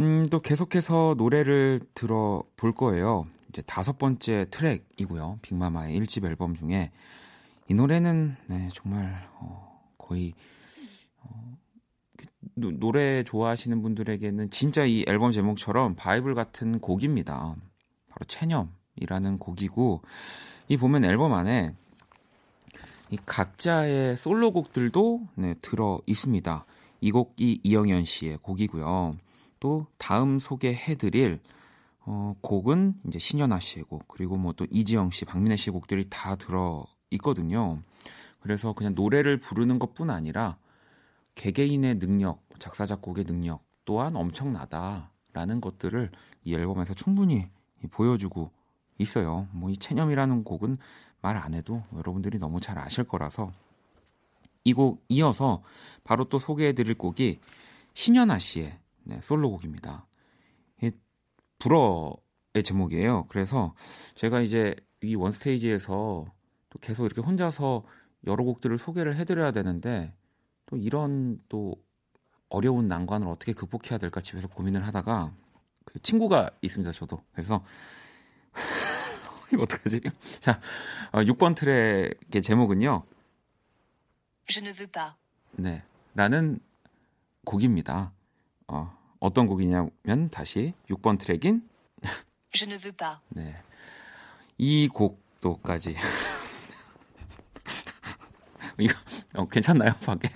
음, 0.02 0.26
또 0.30 0.40
계속해서 0.40 1.16
노래를 1.18 1.80
들어볼 1.94 2.74
거예요. 2.74 3.26
이제 3.50 3.62
다섯 3.62 3.98
번째 3.98 4.48
트랙이고요. 4.52 5.40
빅마마의 5.42 5.98
1집 6.02 6.26
앨범 6.26 6.56
중에 6.56 6.92
이 7.70 7.74
노래는 7.74 8.36
네, 8.48 8.70
정말 8.74 9.30
어, 9.40 9.82
거의 9.98 10.34
어, 11.22 11.58
노, 12.56 12.72
노래 12.72 13.24
좋아하시는 13.24 13.82
분들에게는 13.82 14.52
진짜 14.52 14.84
이 14.84 15.06
앨범 15.08 15.32
제목처럼 15.32 15.96
바이블 15.96 16.36
같은 16.36 16.80
곡입니다. 16.80 17.56
바로 18.10 18.26
체념이라는 18.28 19.40
곡이고 19.40 20.02
이 20.68 20.76
보면 20.76 21.06
앨범 21.06 21.34
안에 21.34 21.74
이 23.12 23.18
각자의 23.26 24.18
솔로곡들도 24.18 25.28
네, 25.36 25.54
들어 25.62 26.00
있습니다. 26.08 26.66
이 27.02 27.12
곡이 27.12 27.60
이영현 27.64 28.06
씨의 28.06 28.40
곡이고요. 28.42 29.14
또 29.60 29.86
다음 29.98 30.40
소개해드릴 30.40 31.40
어, 32.08 32.36
곡은 32.42 32.96
이제 33.08 33.20
신현아 33.20 33.60
씨의 33.60 33.84
곡 33.86 34.08
그리고 34.08 34.38
뭐 34.38 34.54
또 34.54 34.66
이지영 34.70 35.12
씨, 35.12 35.26
박민혜 35.26 35.56
씨의 35.56 35.74
곡들이 35.74 36.08
다 36.10 36.36
들어 36.36 36.86
있거든요. 37.12 37.80
그래서 38.40 38.74
그냥 38.74 38.94
노래를 38.96 39.40
부르는 39.40 39.80
것뿐 39.80 40.10
아니라 40.10 40.58
개개인의 41.36 42.00
능력, 42.00 42.44
작사 42.60 42.86
작곡의 42.86 43.26
능력 43.26 43.64
또한 43.86 44.16
엄청나다라는 44.16 45.62
것들을 45.62 46.12
이 46.44 46.54
앨범에서 46.56 46.94
충분히 46.94 47.48
보여주고 47.92 48.52
있어요. 48.98 49.48
뭐 49.52 49.70
이 49.70 49.78
체념이라는 49.78 50.44
곡은 50.44 50.78
말 51.26 51.38
안 51.38 51.56
해도 51.56 51.82
여러분들이 51.96 52.38
너무 52.38 52.62
잘 52.62 52.78
아실 52.78 53.04
거라서 53.04 53.52
이 54.64 54.74
곡 54.74 55.04
이어서 55.10 55.64
바로 56.04 56.26
또 56.30 56.38
소개해 56.40 56.74
드릴 56.74 56.96
곡이 56.96 57.40
신현아 57.94 58.38
씨의 58.40 58.78
네, 59.06 59.20
솔로곡입니다. 59.22 60.06
이 60.84 60.92
불어의 61.60 62.64
제목이에요. 62.64 63.26
그래서 63.30 63.74
제가 64.16 64.42
이제 64.42 64.76
이 65.02 65.16
원스테이지에서 65.16 66.26
또 66.70 66.80
계속 66.80 67.06
이렇게 67.06 67.22
혼자서 67.22 67.84
여러 68.28 68.44
곡들을 68.44 68.78
소개를 68.78 69.16
해드려야 69.16 69.52
되는데 69.52 70.14
또 70.66 70.78
이런 70.78 71.40
또 71.50 71.76
어려운 72.50 72.88
난관을 72.88 73.28
어떻게 73.28 73.54
극복해야 73.54 73.98
될까 73.98 74.22
집에서 74.22 74.48
고민을 74.48 74.86
하다가 74.88 75.34
그 75.86 76.00
친구가 76.02 76.52
있습니다. 76.62 76.92
저도 76.94 77.22
그래서 77.34 77.64
이거 79.54 79.64
어떡하지? 79.64 80.02
자, 80.40 80.60
어, 81.12 81.20
6번 81.22 81.56
트랙의 81.56 82.42
제목은요. 82.42 83.04
Je 84.48 84.62
ne 84.62 84.70
veux 84.72 84.88
pas. 84.92 85.14
네, 85.54 85.84
라는 86.14 86.60
곡입니다. 87.46 88.12
어, 88.68 88.96
어떤 89.20 89.48
곡이냐면 89.48 90.30
다시 90.32 90.74
6번 90.90 91.18
트랙인 91.20 91.68
Je 92.54 92.66
ne 92.68 92.76
veux 92.78 92.92
pas. 92.96 93.20
네. 93.30 93.56
이 94.58 94.88
곡도까지 94.88 95.96
이거 98.80 98.94
어, 99.36 99.48
괜찮나요? 99.48 99.92
밖에? 100.06 100.30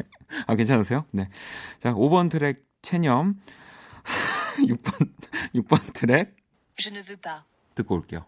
아, 0.48 0.56
괜찮으세요? 0.56 1.06
네. 1.12 1.30
자, 1.80 1.94
5번 1.94 2.30
트랙 2.30 2.66
체념 2.82 3.40
6번 4.60 5.14
6번 5.56 5.94
트랙 5.94 6.36
Je 6.78 6.90
ne 6.92 7.00
veux 7.02 7.18
pas. 7.20 7.44
듣고 7.76 7.96
올게요. 7.96 8.26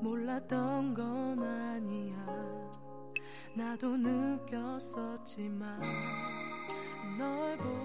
몰랐던 0.00 0.94
건 0.94 1.42
아니야. 1.42 2.16
나도 3.54 3.96
느꼈었지만 3.96 5.80
널 7.18 7.56
보내 7.58 7.79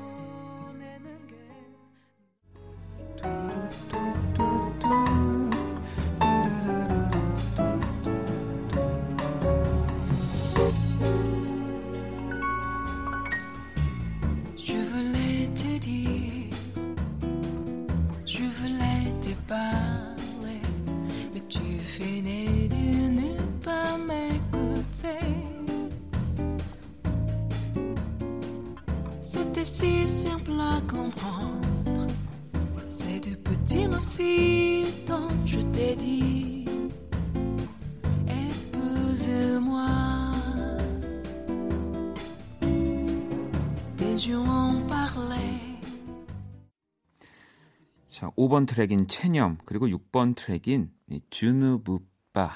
자, 48.10 48.30
5번 48.38 48.66
트랙인 48.68 49.08
체념, 49.08 49.58
그리고 49.66 49.88
6번 49.88 50.36
트랙인 50.36 50.92
주누부빠라고 51.30 52.56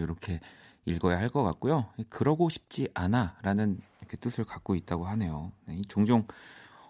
이렇게 0.00 0.40
읽어야 0.86 1.18
할 1.18 1.28
것 1.28 1.42
같고요. 1.42 1.86
그러고 2.08 2.48
싶지 2.48 2.88
않아 2.94 3.36
라는 3.42 3.78
이렇게 4.00 4.16
뜻을 4.16 4.44
갖고 4.44 4.74
있다고 4.74 5.06
하네요. 5.06 5.52
네, 5.66 5.82
종종 5.88 6.26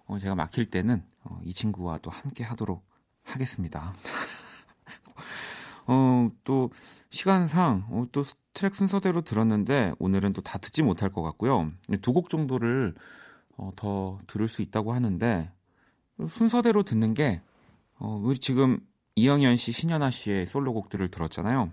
어, 0.07 0.19
제가 0.19 0.35
막힐 0.37 0.71
때는 0.71 1.05
어, 1.25 1.41
이 1.43 1.53
친구와 1.53 1.99
또 1.99 2.11
함께 2.11 2.45
하도록 2.45 2.83
하겠습니다. 3.25 3.93
어, 5.87 6.31
또 6.45 6.71
시간상 7.11 7.87
어, 7.91 8.07
또 8.13 8.23
트랙 8.55 8.75
순서대로 8.77 9.23
들었는데 9.23 9.95
오늘은 9.99 10.33
또 10.33 10.43
다 10.43 10.59
듣지 10.59 10.83
못할 10.83 11.11
것 11.11 11.23
같고요. 11.23 11.73
두 12.03 12.13
곡 12.13 12.29
정도를 12.29 12.95
어, 13.61 13.71
더 13.77 14.19
들을 14.27 14.49
수 14.49 14.63
있다고 14.63 14.93
하는데 14.93 15.51
순서대로 16.31 16.83
듣는 16.83 17.13
게 17.15 17.43
어, 17.99 18.19
우리 18.23 18.39
지금 18.39 18.81
이영현 19.17 19.57
씨, 19.57 19.73
신현아 19.73 20.11
씨의 20.11 20.47
솔로곡들을 20.47 21.09
들었잖아요. 21.09 21.71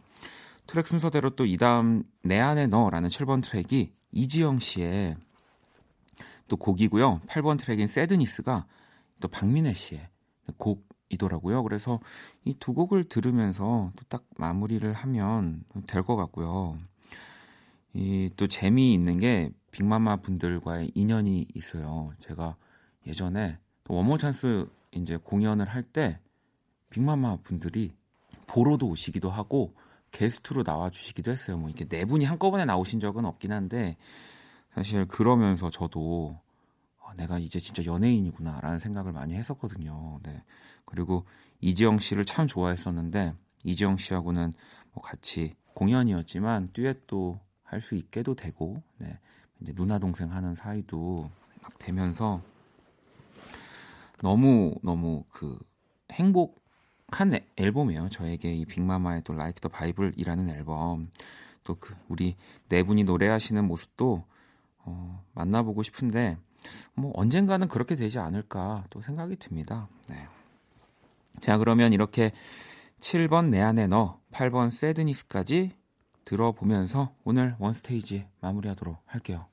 트랙 0.68 0.86
순서대로 0.86 1.30
또 1.32 1.46
이 1.46 1.56
다음 1.58 2.04
내 2.24 2.40
안에 2.40 2.68
너라는 2.68 3.08
7번 3.08 3.42
트랙이 3.42 3.94
이지영 4.12 4.60
씨의 4.60 5.16
또 6.50 6.58
곡이고요. 6.58 7.22
8번 7.28 7.58
트랙인 7.58 7.88
새드니스가 7.88 8.66
또 9.22 9.28
박민혜 9.30 9.74
씨의 9.74 10.02
곡이더라고요. 10.58 11.64
그래서 11.64 12.00
이 12.44 12.54
두 12.60 12.74
곡을 12.74 13.06
들으면서 13.06 13.92
또 13.96 14.04
딱 14.10 14.26
마무리를 14.38 14.92
하면 14.92 15.64
될 15.88 16.04
것 16.04 16.18
같고요. 16.18 16.78
이 17.94 18.30
또 18.36 18.48
재미있는 18.48 19.20
게 19.20 19.52
빅마마 19.78 20.16
분들과의 20.18 20.92
인연이 20.96 21.48
있어요. 21.54 22.12
제가 22.20 22.56
예전에 23.06 23.60
또 23.84 23.94
원모 23.94 24.18
찬스 24.18 24.68
이제 24.94 25.18
공연을 25.18 25.66
할 25.68 25.84
때 25.84 26.20
빅마마 26.90 27.38
분들이 27.44 27.94
보러도 28.48 28.88
오시기도 28.88 29.30
하고 29.30 29.76
게스트로 30.10 30.64
나와 30.64 30.90
주시기도 30.90 31.30
했어요. 31.30 31.58
뭐 31.58 31.70
이렇게 31.70 31.86
네 31.86 32.06
분이 32.06 32.26
한꺼번에 32.26 32.66
나오신 32.66 33.00
적은 33.00 33.26
없긴 33.26 33.52
한데 33.52 33.98
사실 34.74 35.06
그러면서 35.06 35.70
저도 35.70 36.40
아, 37.04 37.14
내가 37.14 37.38
이제 37.38 37.60
진짜 37.60 37.86
연예인이구나라는 37.86 38.80
생각을 38.80 39.12
많이 39.12 39.36
했었거든요. 39.36 40.20
네. 40.24 40.44
그리고 40.86 41.26
이지영 41.62 42.00
씨를 42.00 42.26
참 42.26 42.48
좋아했었는데 42.48 43.36
이지영 43.64 43.98
씨하고는 43.98 44.52
뭐 44.92 45.04
같이 45.04 45.56
공연이었지만 45.76 46.70
듀엣도 46.74 47.40
할 47.62 47.82
수 47.82 47.96
있게도 47.96 48.34
되고 48.34 48.82
네. 48.98 49.20
이제 49.62 49.74
누나 49.74 50.00
동생 50.00 50.32
하는 50.32 50.56
사이도 50.56 51.30
막 51.62 51.78
되면서 51.80 52.42
너무 54.22 54.76
너무 54.84 55.24
그 55.32 55.58
행복한 56.12 57.40
앨범이에요. 57.56 58.10
저에게 58.10 58.54
이 58.54 58.66
빅마마의 58.66 59.24
또 59.24 59.34
Like 59.34 59.62
the 59.62 59.72
Bible이라는 59.72 60.50
앨범 60.50 61.10
또 61.64 61.76
그 61.76 61.96
우리 62.08 62.36
네 62.70 62.84
분이 62.84 63.04
노래하시는 63.04 63.64
모습도 63.66 64.24
어, 64.80 65.24
만나보고 65.34 65.84
싶은데 65.84 66.38
뭐 66.94 67.12
언젠가는 67.16 67.68
그렇게 67.68 67.96
되지 67.96 68.20
않을까 68.20 68.86
또 68.90 69.02
생각이 69.02 69.36
듭니다. 69.36 69.88
네. 70.10 70.28
자 71.42 71.58
그러면 71.58 71.94
이렇게 71.94 72.32
7번 73.00 73.50
내 73.50 73.62
안에 73.62 73.88
너, 73.88 74.20
8번 74.32 74.72
새드니스까지 74.72 75.77
들어보면서 76.28 77.14
오늘 77.24 77.56
원스테이지 77.58 78.28
마무리하도록 78.42 78.98
할게요. 79.06 79.46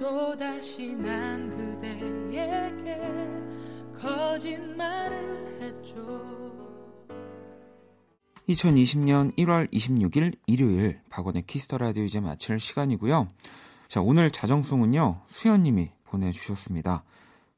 또다시 0.00 0.94
난 0.94 1.50
그대에게 1.50 2.98
거짓말을 4.00 5.60
했죠 5.60 6.30
2020년 8.48 9.36
1월 9.36 9.70
26일 9.70 10.38
일요일 10.46 11.02
박원의 11.10 11.42
Kiss 11.42 11.61
the 11.61 11.76
Radio 11.78 12.02
이제 12.02 12.18
마칠 12.18 12.58
시간이고요. 12.58 13.28
자, 13.86 14.00
오늘 14.00 14.32
자정송은요. 14.32 15.22
수현 15.28 15.62
님이 15.62 15.90
보내 16.04 16.32
주셨습니다. 16.32 17.04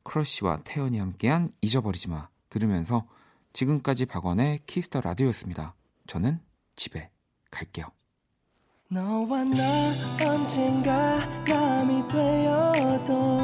크러쉬와 0.03 0.61
태연이 0.65 0.99
함께한 0.99 1.49
잊어버리지 1.63 2.11
마 2.11 2.29
들으면서 2.51 3.07
지금까지 3.55 4.05
박원의 4.05 4.61
Kiss 4.67 4.86
the 4.86 5.01
Radio였습니다. 5.01 5.75
저는 6.09 6.41
집에 6.77 7.11
갈게요. 7.51 7.87
너와 8.93 9.43
나 9.45 9.65
언젠가 10.23 11.19
남이 11.49 12.07
되어도 12.09 13.41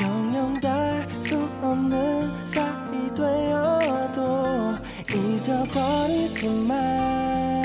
영영 0.00 0.58
닿을 0.60 1.20
수 1.20 1.46
없는 1.60 2.46
사이 2.46 3.14
되어도 3.14 4.78
잊어버리지 5.12 6.48
마 6.48 6.74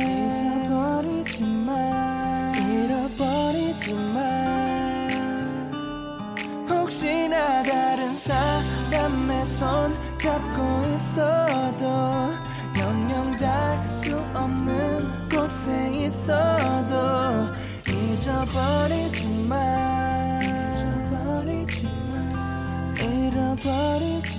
잊어버리지 0.01 1.45
마 1.45 2.51
잃어버리지 2.57 3.93
마 3.93 5.07
혹시나 6.69 7.63
다른 7.63 8.17
사람의 8.17 9.47
손 9.47 9.95
잡고 10.17 10.61
있어도 10.93 11.85
영영 12.81 13.37
닿을 13.37 13.89
수 14.03 14.17
없는 14.33 15.29
곳에 15.29 16.05
있어 16.05 16.72
잊어버리지 18.43 19.27
마 19.47 19.55
잊어버리지 20.43 21.83
마 22.11 22.93
잃어버리지 22.99 24.32